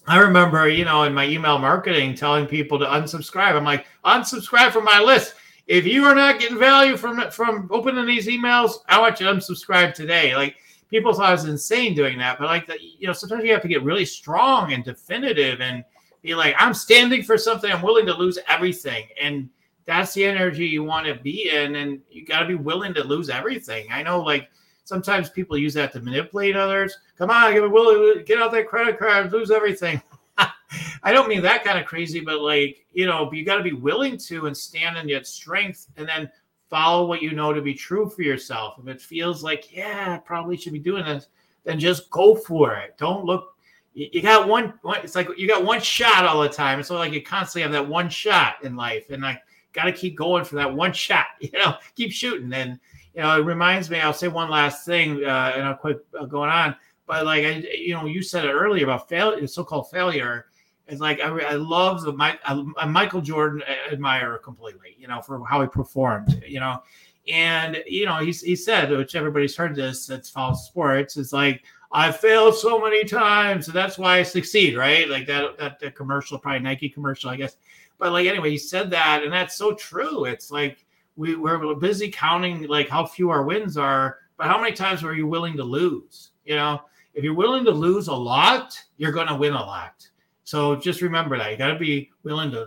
[0.06, 3.54] I remember, you know, in my email marketing, telling people to unsubscribe.
[3.54, 5.34] I'm like, unsubscribe from my list.
[5.66, 9.34] If you are not getting value from from opening these emails, I want you to
[9.34, 10.34] unsubscribe today.
[10.34, 10.56] Like
[10.90, 13.62] people thought I was insane doing that, but like that, you know, sometimes you have
[13.62, 15.84] to get really strong and definitive and
[16.22, 17.70] be like, I'm standing for something.
[17.70, 19.48] I'm willing to lose everything, and
[19.86, 23.04] that's the energy you want to be in, and you got to be willing to
[23.04, 23.86] lose everything.
[23.90, 24.50] I know, like
[24.84, 26.96] sometimes people use that to manipulate others.
[27.16, 30.02] Come on, get willing, get out that credit card, lose everything.
[31.02, 33.72] I don't mean that kind of crazy, but like you know, you got to be
[33.72, 36.30] willing to and stand in your strength, and then
[36.70, 38.76] follow what you know to be true for yourself.
[38.78, 41.26] If it feels like, yeah, I probably should be doing this,
[41.64, 42.96] then just go for it.
[42.96, 43.56] Don't look.
[43.92, 45.00] You, got one, one.
[45.02, 46.78] It's like you got one shot all the time.
[46.78, 49.42] It's like you constantly have that one shot in life, and I
[49.72, 51.26] got to keep going for that one shot.
[51.40, 52.52] You know, keep shooting.
[52.52, 52.78] And
[53.14, 53.98] you know, it reminds me.
[53.98, 56.76] I'll say one last thing, uh, and I'll quit uh, going on.
[57.06, 60.46] But like I, you know, you said it earlier about failure, so-called failure
[60.90, 65.08] it's like I, I love the Mike, I, uh, Michael Jordan uh, admire completely, you
[65.08, 66.82] know, for how he performed, you know,
[67.28, 71.62] and you know he he said, which everybody's heard this that's follows sports, it's like
[71.92, 75.08] I failed so many times, and that's why I succeed, right?
[75.08, 77.56] Like that that, that commercial, probably Nike commercial, I guess.
[77.98, 80.24] But like anyway, he said that, and that's so true.
[80.24, 80.84] It's like
[81.16, 85.14] we, we're busy counting like how few our wins are, but how many times were
[85.14, 86.30] you willing to lose?
[86.44, 86.80] You know,
[87.14, 90.08] if you're willing to lose a lot, you're going to win a lot.
[90.50, 92.66] So just remember that you got to be willing to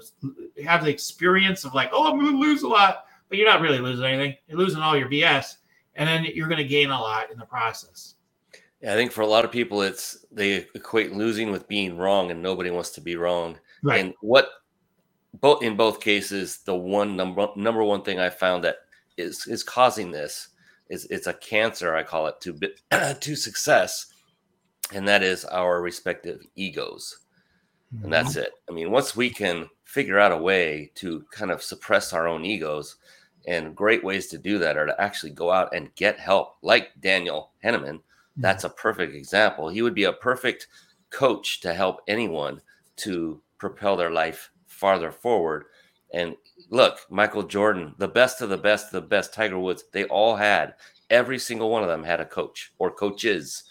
[0.63, 3.59] have the experience of like, oh, I'm going to lose a lot, but you're not
[3.59, 4.37] really losing anything.
[4.47, 5.57] You're losing all your BS,
[5.95, 8.15] and then you're going to gain a lot in the process.
[8.79, 12.31] Yeah, I think for a lot of people, it's they equate losing with being wrong,
[12.31, 13.59] and nobody wants to be wrong.
[13.81, 13.99] Right.
[13.99, 14.47] And what
[15.41, 18.77] both in both cases, the one number number one thing I found that
[19.17, 20.47] is is causing this
[20.89, 22.57] is it's a cancer I call it to
[23.19, 24.05] to success,
[24.93, 27.22] and that is our respective egos
[27.93, 28.05] Mm-hmm.
[28.05, 28.51] and that's it.
[28.69, 32.45] I mean, once we can figure out a way to kind of suppress our own
[32.45, 32.95] egos,
[33.45, 36.91] and great ways to do that are to actually go out and get help, like
[37.01, 37.95] Daniel Hanneman.
[37.95, 38.41] Mm-hmm.
[38.41, 39.69] That's a perfect example.
[39.69, 40.67] He would be a perfect
[41.09, 42.61] coach to help anyone
[42.97, 45.65] to propel their life farther forward.
[46.13, 46.35] And
[46.69, 50.75] look, Michael Jordan, the best of the best, the best, Tiger Woods, they all had,
[51.09, 53.63] every single one of them had a coach or coaches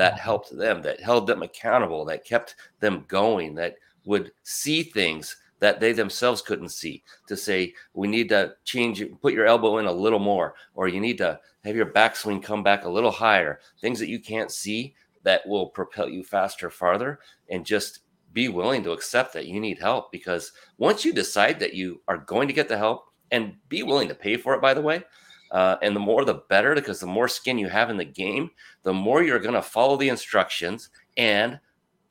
[0.00, 3.74] that helped them, that held them accountable, that kept them going, that
[4.06, 9.34] would see things that they themselves couldn't see to say, we need to change, put
[9.34, 12.86] your elbow in a little more, or you need to have your backswing come back
[12.86, 17.18] a little higher, things that you can't see that will propel you faster, farther,
[17.50, 18.00] and just
[18.32, 22.16] be willing to accept that you need help because once you decide that you are
[22.16, 25.02] going to get the help and be willing to pay for it, by the way,
[25.50, 28.50] uh, and the more the better because the more skin you have in the game,
[28.82, 31.58] the more you're going to follow the instructions and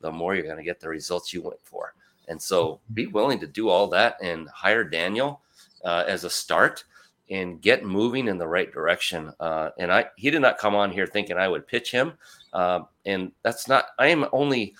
[0.00, 1.94] the more you're going to get the results you went for.
[2.28, 5.40] And so be willing to do all that and hire Daniel
[5.84, 6.84] uh, as a start
[7.30, 9.32] and get moving in the right direction.
[9.40, 12.12] Uh, and I, he did not come on here thinking I would pitch him.
[12.52, 14.74] Uh, and that's not, I am only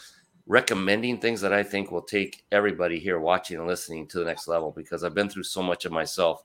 [0.47, 4.49] recommending things that I think will take everybody here watching and listening to the next
[4.49, 6.45] level because I've been through so much of myself.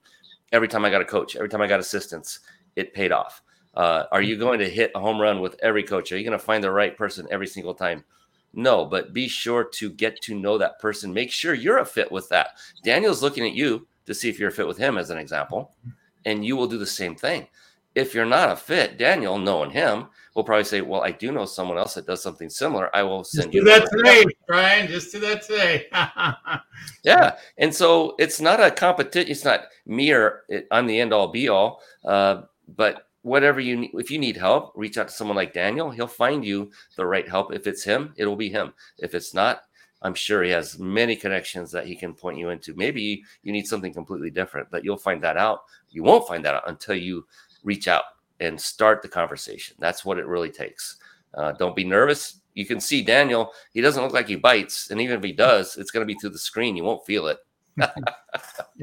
[0.55, 2.39] Every time I got a coach, every time I got assistance,
[2.77, 3.41] it paid off.
[3.73, 6.13] Uh, are you going to hit a home run with every coach?
[6.13, 8.05] Are you going to find the right person every single time?
[8.53, 11.13] No, but be sure to get to know that person.
[11.13, 12.51] Make sure you're a fit with that.
[12.85, 15.75] Daniel's looking at you to see if you're a fit with him, as an example,
[16.23, 17.49] and you will do the same thing.
[17.95, 21.45] If you're not a fit, Daniel, knowing him, will probably say, "Well, I do know
[21.45, 22.93] someone else that does something similar.
[22.95, 24.87] I will send Just you do that today, Brian.
[24.87, 25.87] Just do that today.
[27.03, 29.31] Yeah, and so it's not a competition.
[29.31, 31.81] It's not me or it, I'm the end all be all.
[32.03, 32.41] Uh,
[32.75, 35.91] but whatever you need, if you need help, reach out to someone like Daniel.
[35.91, 37.53] He'll find you the right help.
[37.53, 38.73] If it's him, it'll be him.
[38.97, 39.61] If it's not,
[40.01, 42.75] I'm sure he has many connections that he can point you into.
[42.75, 45.61] Maybe you need something completely different, but you'll find that out.
[45.89, 47.25] You won't find that out until you
[47.66, 48.03] reach out
[48.39, 49.76] and start the conversation.
[49.80, 50.97] That's what it really takes.
[51.34, 52.39] Uh, don't be nervous.
[52.53, 54.89] You can see Daniel, he doesn't look like he bites.
[54.89, 56.78] And even if he does, it's going to be through the screen.
[56.78, 57.39] You won't feel it.
[57.82, 57.89] I,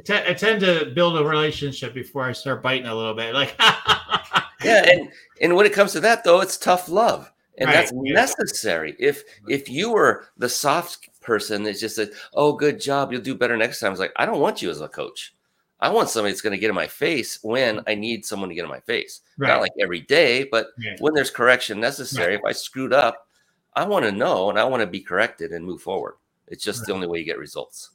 [0.04, 3.32] t- I tend to build a relationship before I start biting a little bit.
[3.32, 3.54] Like,
[4.62, 4.84] yeah.
[4.90, 5.10] And,
[5.40, 7.32] and when it comes to that, though, it's tough love.
[7.58, 7.88] And Right.
[8.14, 8.96] that's necessary.
[8.98, 13.34] If if you were the soft person that just said, "Oh, good job, you'll do
[13.34, 15.34] better next time," it's like I don't want you as a coach.
[15.82, 18.54] I want somebody that's going to get in my face when I need someone to
[18.54, 19.20] get in my face.
[19.36, 19.48] Right.
[19.48, 20.98] Not like every day, but Right.
[21.00, 22.36] when there's correction necessary.
[22.36, 23.26] If I screwed up,
[23.74, 26.14] I want to know and I want to be corrected and move forward.
[26.46, 27.90] It's just the only way you get results.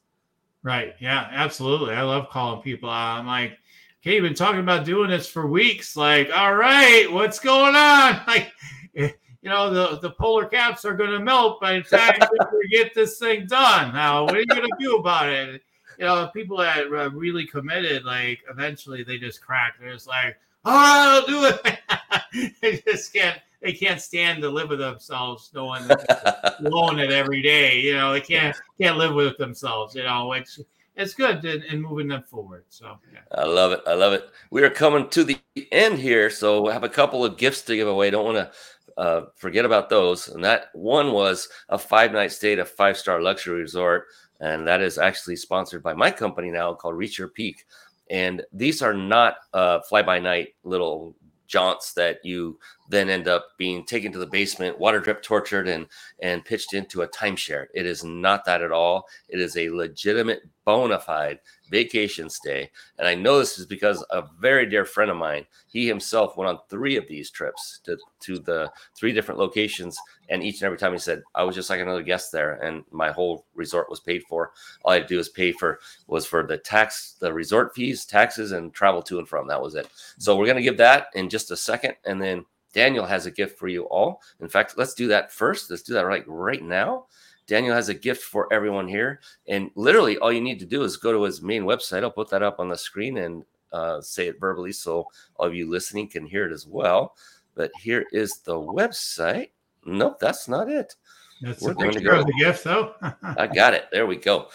[0.63, 0.95] Right.
[0.99, 1.95] Yeah, absolutely.
[1.95, 3.19] I love calling people out.
[3.19, 3.57] I'm like,
[4.01, 5.95] okay, you've been talking about doing this for weeks.
[5.95, 8.19] Like, all right, what's going on?
[8.27, 8.51] Like,
[8.97, 9.11] eh,
[9.41, 12.19] you know, the, the polar caps are going to melt by the time
[12.51, 13.93] we get this thing done.
[13.93, 15.61] Now, what are you going to do about it?
[15.97, 19.75] You know, people that are really committed, like, eventually they just crack.
[19.79, 22.55] They're just like, right, I'll do it.
[22.61, 23.39] they just can't.
[23.59, 27.79] They can't stand to live with themselves, knowing that blowing it every day.
[27.79, 29.95] You know, they can't can't live with themselves.
[29.95, 30.59] You know, which
[30.95, 32.65] it's good in, in moving them forward.
[32.69, 33.19] So yeah.
[33.31, 33.81] I love it.
[33.87, 34.29] I love it.
[34.51, 35.39] We are coming to the
[35.71, 38.11] end here, so I have a couple of gifts to give away.
[38.11, 38.51] Don't want to
[38.97, 40.27] uh, forget about those.
[40.27, 44.07] And that one was a five night stay at a five star luxury resort,
[44.39, 47.65] and that is actually sponsored by my company now called Reach Your Peak.
[48.09, 51.15] And these are not uh, fly by night little
[51.47, 52.59] jaunts that you
[52.89, 55.87] then end up being taken to the basement, water drip tortured, and
[56.21, 57.67] and pitched into a timeshare.
[57.73, 59.07] It is not that at all.
[59.29, 62.69] It is a legitimate, bona fide vacation stay.
[62.97, 66.49] And I know this is because a very dear friend of mine, he himself went
[66.49, 69.97] on three of these trips to, to the three different locations.
[70.29, 72.83] And each and every time he said, I was just like another guest there, and
[72.91, 74.51] my whole resort was paid for.
[74.83, 78.05] All I had to do was pay for was for the tax, the resort fees,
[78.05, 79.47] taxes, and travel to and from.
[79.47, 79.87] That was it.
[80.17, 83.57] So we're gonna give that in just a second, and then Daniel has a gift
[83.57, 84.21] for you all.
[84.39, 85.69] In fact, let's do that first.
[85.69, 87.05] Let's do that right right now.
[87.47, 89.21] Daniel has a gift for everyone here.
[89.47, 92.03] And literally, all you need to do is go to his main website.
[92.03, 95.55] I'll put that up on the screen and uh, say it verbally so all of
[95.55, 97.15] you listening can hear it as well.
[97.55, 99.49] But here is the website.
[99.85, 100.95] Nope, that's not it.
[101.41, 102.19] That's We're a going to picture go.
[102.19, 102.93] of the gift, though.
[103.23, 103.85] I got it.
[103.91, 104.47] There we go.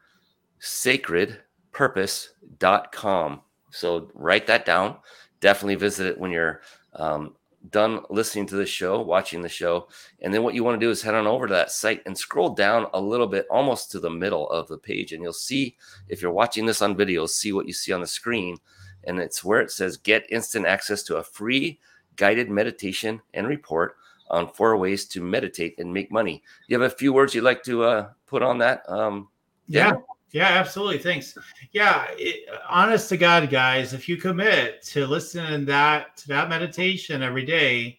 [1.78, 3.42] sacredpurpose.com.
[3.72, 4.98] So write that down.
[5.40, 6.62] Definitely visit it when you're
[6.94, 7.36] um,
[7.70, 9.88] done listening to the show, watching the show.
[10.22, 12.18] And then what you want to do is head on over to that site and
[12.18, 15.14] scroll down a little bit, almost to the middle of the page.
[15.14, 15.76] And you'll see,
[16.08, 18.58] if you're watching this on video, see what you see on the screen.
[19.04, 21.80] And it's where it says get instant access to a free
[22.16, 23.96] guided meditation and report
[24.30, 26.44] on four ways to meditate and make money.
[26.68, 28.84] You have a few words you'd like to uh, put on that?
[28.90, 29.30] Um,
[29.68, 29.92] yeah.
[29.92, 30.17] Daniel?
[30.38, 31.00] Yeah, absolutely.
[31.00, 31.36] Thanks.
[31.72, 37.24] Yeah, it, honest to God, guys, if you commit to listening that to that meditation
[37.24, 37.98] every day,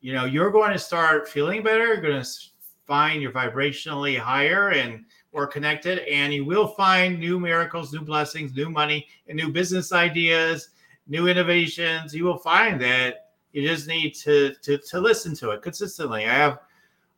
[0.00, 1.88] you know you're going to start feeling better.
[1.88, 2.30] You're going to
[2.86, 5.04] find you're vibrationally higher and
[5.34, 9.92] more connected, and you will find new miracles, new blessings, new money, and new business
[9.92, 10.70] ideas,
[11.06, 12.14] new innovations.
[12.14, 16.24] You will find that you just need to to, to listen to it consistently.
[16.24, 16.60] I have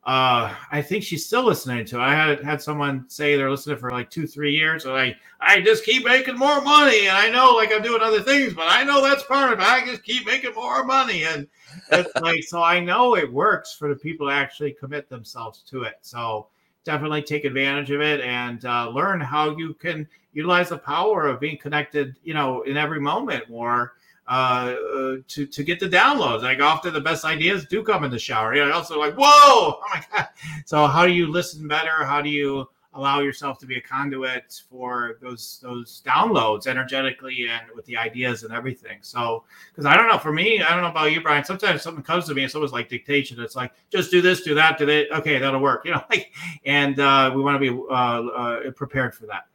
[0.03, 2.01] uh i think she's still listening to it.
[2.01, 5.61] i had had someone say they're listening for like two three years and I i
[5.61, 8.83] just keep making more money and i know like i'm doing other things but i
[8.83, 11.47] know that's part of it i just keep making more money and
[11.91, 15.83] it's like so i know it works for the people to actually commit themselves to
[15.83, 16.47] it so
[16.83, 21.39] definitely take advantage of it and uh, learn how you can utilize the power of
[21.39, 23.93] being connected you know in every moment more
[24.27, 26.43] uh, uh, to to get the downloads.
[26.43, 28.55] Like often the best ideas do come in the shower.
[28.55, 30.29] You know, also like whoa, oh my god.
[30.65, 32.03] So how do you listen better?
[32.05, 37.63] How do you allow yourself to be a conduit for those those downloads energetically and
[37.75, 38.97] with the ideas and everything.
[39.01, 41.43] So because I don't know, for me, I don't know about you, Brian.
[41.43, 43.39] Sometimes something comes to me, it's almost like dictation.
[43.39, 45.11] It's like just do this, do that, do that.
[45.19, 45.85] Okay, that'll work.
[45.85, 46.31] You know, like,
[46.65, 49.47] and uh, we want to be uh, uh, prepared for that.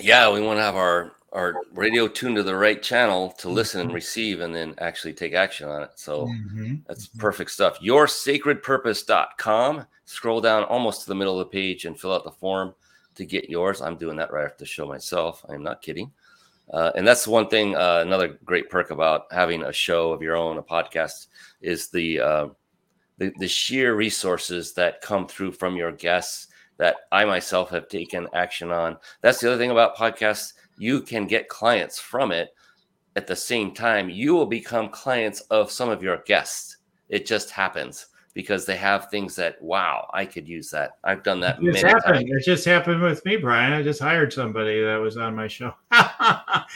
[0.00, 3.80] Yeah, we want to have our our radio tuned to the right channel to listen
[3.80, 3.94] and mm-hmm.
[3.94, 5.92] receive and then actually take action on it.
[5.94, 6.76] So mm-hmm.
[6.86, 7.20] that's mm-hmm.
[7.20, 7.80] perfect stuff.
[7.80, 9.86] Yoursacredpurpose.com.
[10.04, 12.74] Scroll down almost to the middle of the page and fill out the form
[13.14, 13.80] to get yours.
[13.80, 15.44] I'm doing that right after the show myself.
[15.48, 16.12] I'm not kidding.
[16.70, 20.36] Uh, and that's one thing, uh, another great perk about having a show of your
[20.36, 21.26] own, a podcast,
[21.60, 22.48] is the, uh,
[23.18, 28.28] the, the sheer resources that come through from your guests that I myself have taken
[28.32, 28.96] action on.
[29.20, 32.54] That's the other thing about podcasts you can get clients from it
[33.16, 36.78] at the same time you will become clients of some of your guests.
[37.08, 40.92] It just happens because they have things that wow i could use that.
[41.04, 42.02] I've done that it happened.
[42.02, 42.30] times.
[42.30, 43.72] it just happened with me brian.
[43.72, 45.74] I just hired somebody that was on my show.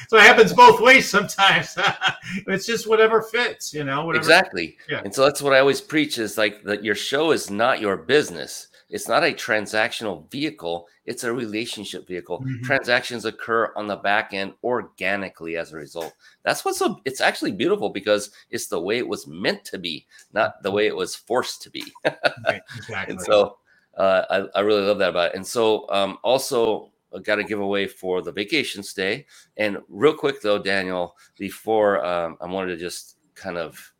[0.09, 1.77] So it happens both ways sometimes.
[2.49, 4.21] It's just whatever fits you know whatever.
[4.21, 4.77] exactly.
[4.89, 5.01] Yeah.
[5.05, 7.97] and so that's what i always preach is like that your show is not your
[7.97, 12.41] business it's not a transactional vehicle, it's a relationship vehicle.
[12.41, 12.64] Mm-hmm.
[12.64, 16.14] Transactions occur on the back end organically as a result.
[16.45, 20.07] That's what's so it's actually beautiful because it's the way it was meant to be,
[20.32, 21.84] not the way it was forced to be.
[22.47, 23.12] right, exactly.
[23.14, 23.57] and so
[23.97, 25.37] uh, I, I really love that about it.
[25.37, 29.26] And so um, also got a giveaway for the vacation stay.
[29.57, 33.93] And real quick though, Daniel, before um, I wanted to just kind of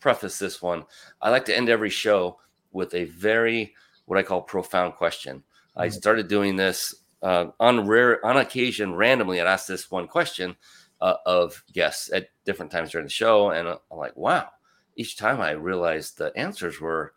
[0.00, 0.84] preface this one,
[1.20, 2.38] I like to end every show
[2.72, 3.74] with a very
[4.06, 5.42] what I call profound question.
[5.76, 9.40] I started doing this uh, on rare on occasion randomly.
[9.40, 10.56] I'd ask this one question
[11.00, 14.48] uh, of guests at different times during the show, and I'm like, wow.
[14.96, 17.14] Each time I realized the answers were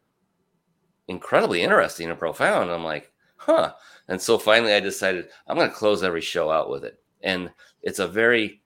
[1.08, 2.72] incredibly interesting and profound.
[2.72, 3.74] I'm like, huh.
[4.08, 7.52] And so finally, I decided I'm going to close every show out with it, and
[7.84, 8.62] it's a very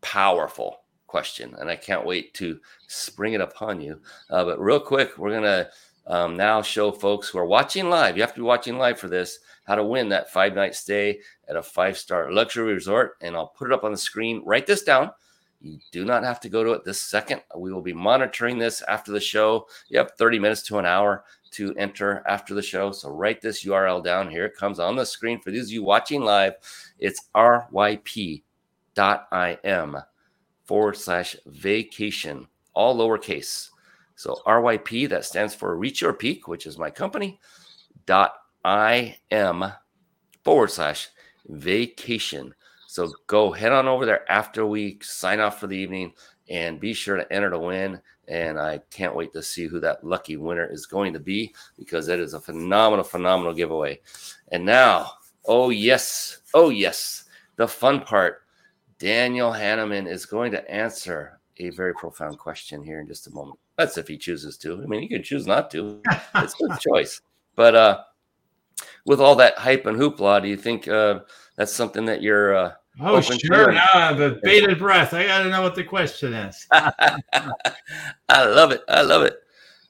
[0.00, 4.00] powerful question, and I can't wait to spring it upon you.
[4.30, 5.68] Uh, but real quick, we're gonna
[6.06, 9.08] um, now show folks who are watching live, you have to be watching live for
[9.08, 13.16] this, how to win that five night stay at a five star luxury resort.
[13.20, 14.42] And I'll put it up on the screen.
[14.44, 15.10] Write this down.
[15.60, 17.40] You do not have to go to it this second.
[17.56, 19.66] We will be monitoring this after the show.
[19.88, 22.92] You have 30 minutes to an hour to enter after the show.
[22.92, 24.44] So write this URL down here.
[24.44, 26.54] It comes on the screen for those of you watching live.
[26.98, 28.42] It's ryp.im
[30.64, 33.70] forward slash vacation, all lowercase.
[34.16, 37.38] So RYP, that stands for Reach Your Peak, which is my company,
[38.06, 39.64] dot IM
[40.42, 41.08] forward slash
[41.48, 42.54] vacation.
[42.88, 46.12] So go head on over there after we sign off for the evening
[46.48, 48.00] and be sure to enter to win.
[48.28, 52.08] And I can't wait to see who that lucky winner is going to be because
[52.08, 54.00] it is a phenomenal, phenomenal giveaway.
[54.50, 55.12] And now,
[55.44, 57.24] oh, yes, oh, yes,
[57.56, 58.42] the fun part.
[58.98, 63.58] Daniel Hanneman is going to answer a very profound question here in just a moment.
[63.76, 64.82] That's if he chooses to.
[64.82, 66.00] I mean, he can choose not to.
[66.36, 67.20] It's his choice.
[67.54, 68.02] But uh,
[69.04, 71.20] with all that hype and hoopla, do you think uh,
[71.56, 73.72] that's something that you're uh, Oh, sure.
[73.72, 75.12] Now I have a bated breath.
[75.12, 76.66] I got to know what the question is.
[76.72, 77.20] I
[78.30, 78.82] love it.
[78.88, 79.36] I love it.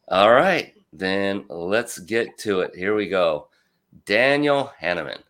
[0.09, 0.75] All right.
[0.93, 2.75] Then let's get to it.
[2.75, 3.49] Here we go.
[4.07, 5.21] Daniel Hanneman,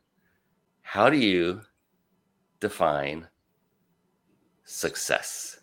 [0.83, 1.61] how do you
[2.61, 3.29] define
[4.65, 5.61] success?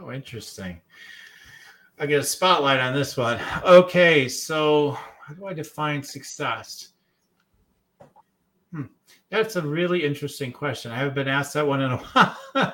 [0.00, 0.80] Oh, interesting.
[2.00, 3.40] I get a spotlight on this one.
[3.64, 6.90] Okay, so how do I define success?
[8.72, 8.84] Hmm.
[9.30, 10.92] That's a really interesting question.
[10.92, 12.36] I haven't been asked that one in a while.
[12.54, 12.72] um,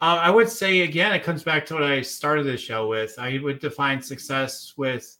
[0.00, 3.14] I would say again, it comes back to what I started the show with.
[3.18, 5.16] I would define success with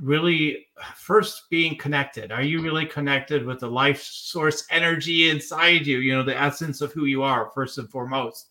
[0.00, 2.30] really first being connected.
[2.30, 5.98] Are you really connected with the life source energy inside you?
[5.98, 8.49] You know, the essence of who you are, first and foremost.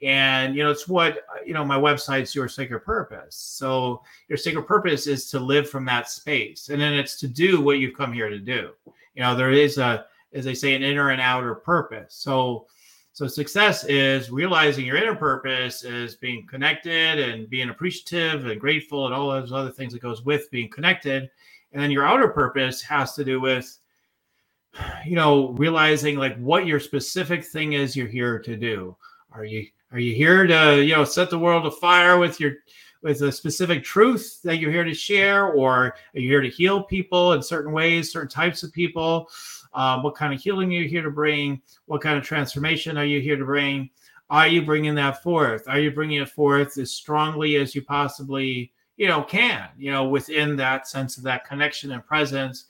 [0.00, 3.34] And, you know, it's what, you know, my website's Your Sacred Purpose.
[3.34, 6.68] So your sacred purpose is to live from that space.
[6.68, 8.70] And then it's to do what you've come here to do.
[9.14, 12.14] You know, there is a, as they say, an inner and outer purpose.
[12.14, 12.66] So,
[13.12, 19.06] so success is realizing your inner purpose is being connected and being appreciative and grateful
[19.06, 21.28] and all those other things that goes with being connected.
[21.72, 23.76] And then your outer purpose has to do with,
[25.04, 28.96] you know, realizing like what your specific thing is you're here to do.
[29.32, 32.54] Are you are you here to, you know, set the world afire with your
[33.02, 36.82] with a specific truth that you're here to share, or are you here to heal
[36.82, 39.28] people in certain ways, certain types of people?
[39.72, 41.62] Um, what kind of healing are you here to bring?
[41.86, 43.90] What kind of transformation are you here to bring?
[44.30, 45.68] Are you bringing that forth?
[45.68, 50.08] Are you bringing it forth as strongly as you possibly, you know, can, you know,
[50.08, 52.64] within that sense of that connection and presence?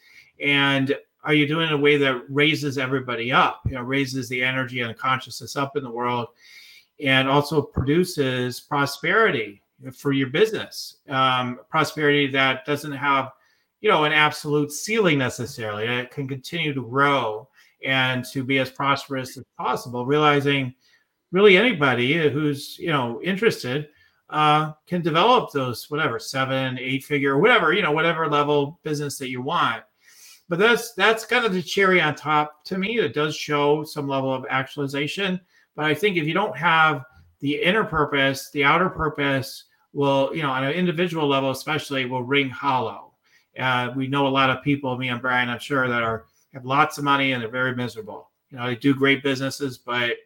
[0.44, 0.94] And
[1.24, 4.42] are you doing it in a way that raises everybody up, you know, raises the
[4.42, 6.28] energy and the consciousness up in the world
[7.00, 9.62] and also produces prosperity
[9.94, 10.98] for your business?
[11.08, 13.32] Um, prosperity that doesn't have
[13.80, 17.48] you know an absolute ceiling necessarily it can continue to grow
[17.84, 20.74] and to be as prosperous as possible realizing
[21.30, 23.88] really anybody who's you know interested
[24.30, 29.30] uh, can develop those whatever seven eight figure whatever you know whatever level business that
[29.30, 29.82] you want.
[30.48, 32.98] But that's that's kind of the cherry on top to me.
[32.98, 35.40] It does show some level of actualization
[35.78, 37.06] but i think if you don't have
[37.38, 39.64] the inner purpose the outer purpose
[39.94, 43.08] will you know on an individual level especially will ring hollow
[43.58, 46.64] uh, we know a lot of people, me and Brian, I'm sure, that are have
[46.64, 48.30] lots of money and they're very miserable.
[48.50, 50.16] You know, they do great businesses, but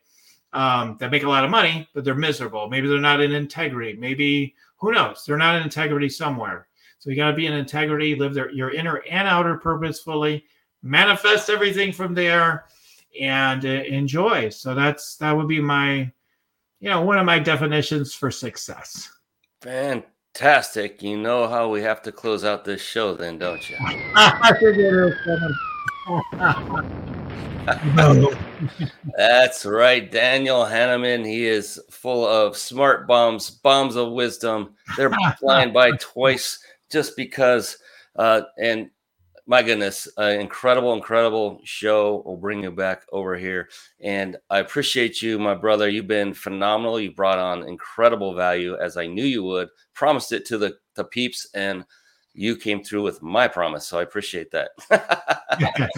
[0.53, 2.69] um, that make a lot of money, but they're miserable.
[2.69, 3.95] Maybe they're not in integrity.
[3.95, 5.25] Maybe who knows?
[5.27, 6.69] They're not in integrity somewhere.
[6.99, 10.45] So you got to be in integrity, live their, your inner and outer purpose fully,
[10.83, 12.67] manifest everything from there,
[13.21, 14.49] and uh, enjoy.
[14.49, 16.11] So that's that would be my,
[16.81, 19.11] you know, one of my definitions for success.
[19.61, 21.03] Fantastic Fantastic.
[21.03, 23.77] You know how we have to close out this show, then, don't you?
[29.17, 30.11] That's right.
[30.11, 31.27] Daniel Hanneman.
[31.27, 34.75] He is full of smart bombs, bombs of wisdom.
[34.97, 37.77] They're flying by twice just because.
[38.17, 38.89] Uh, and
[39.53, 42.23] my goodness, uh, incredible, incredible show.
[42.25, 43.69] We'll bring you back over here.
[44.01, 45.91] And I appreciate you, my brother.
[45.91, 46.99] You've been phenomenal.
[46.99, 49.69] You brought on incredible value as I knew you would.
[49.93, 51.85] Promised it to the, the peeps, and
[52.33, 53.87] you came through with my promise.
[53.87, 54.71] So I appreciate that.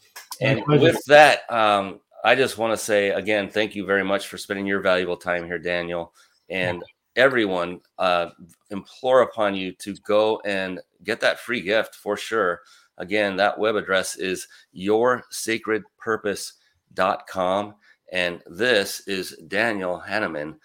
[0.40, 4.38] and with that, um, I just want to say again, thank you very much for
[4.38, 6.14] spending your valuable time here, Daniel.
[6.48, 6.82] And
[7.14, 8.30] everyone uh,
[8.70, 12.60] implore upon you to go and get that free gift for sure.
[12.98, 17.74] Again, that web address is yoursacredpurpose.com.
[18.12, 20.56] And this is Daniel Hanneman,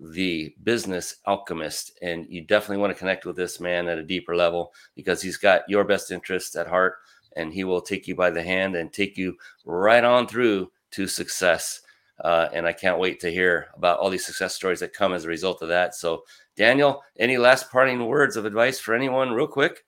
[0.00, 1.98] the business alchemist.
[2.02, 5.36] And you definitely want to connect with this man at a deeper level because he's
[5.36, 6.94] got your best interests at heart
[7.36, 11.06] and he will take you by the hand and take you right on through to
[11.06, 11.80] success.
[12.22, 15.24] Uh, and I can't wait to hear about all these success stories that come as
[15.24, 15.94] a result of that.
[15.94, 16.24] So,
[16.56, 19.84] Daniel, any last parting words of advice for anyone, real quick?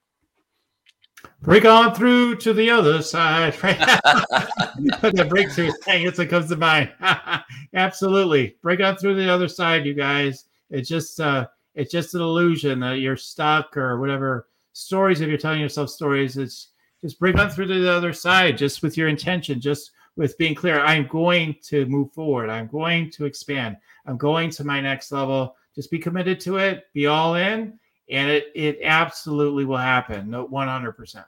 [1.43, 3.55] Break on through to the other side.
[3.55, 6.93] the breakthrough thing it comes to mind.
[7.75, 10.45] Absolutely, break on through the other side, you guys.
[10.71, 15.21] It's just uh, it's just an illusion that you're stuck or whatever stories.
[15.21, 16.69] If you're telling yourself stories, it's
[17.01, 20.55] just break on through to the other side, just with your intention, just with being
[20.55, 23.77] clear i'm going to move forward i'm going to expand
[24.07, 27.79] i'm going to my next level just be committed to it be all in
[28.11, 30.31] and it it absolutely will happen.
[30.31, 31.25] No 100%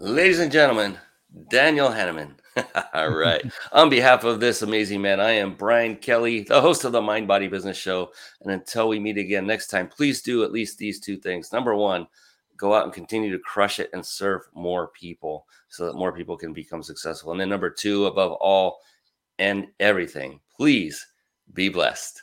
[0.00, 0.96] ladies and gentlemen
[1.50, 2.34] daniel hanneman.
[2.94, 3.44] All right.
[3.72, 7.26] On behalf of this amazing man i am brian kelly the host of the mind
[7.28, 8.10] body business show.
[8.42, 11.52] And until we meet again next time please do at least these two things.
[11.52, 12.06] Number one
[12.56, 16.36] go out and continue to crush it and serve more people so that more people
[16.36, 17.32] can become successful.
[17.32, 18.80] And then number two, above all
[19.38, 21.06] and everything, please
[21.54, 22.22] be blessed.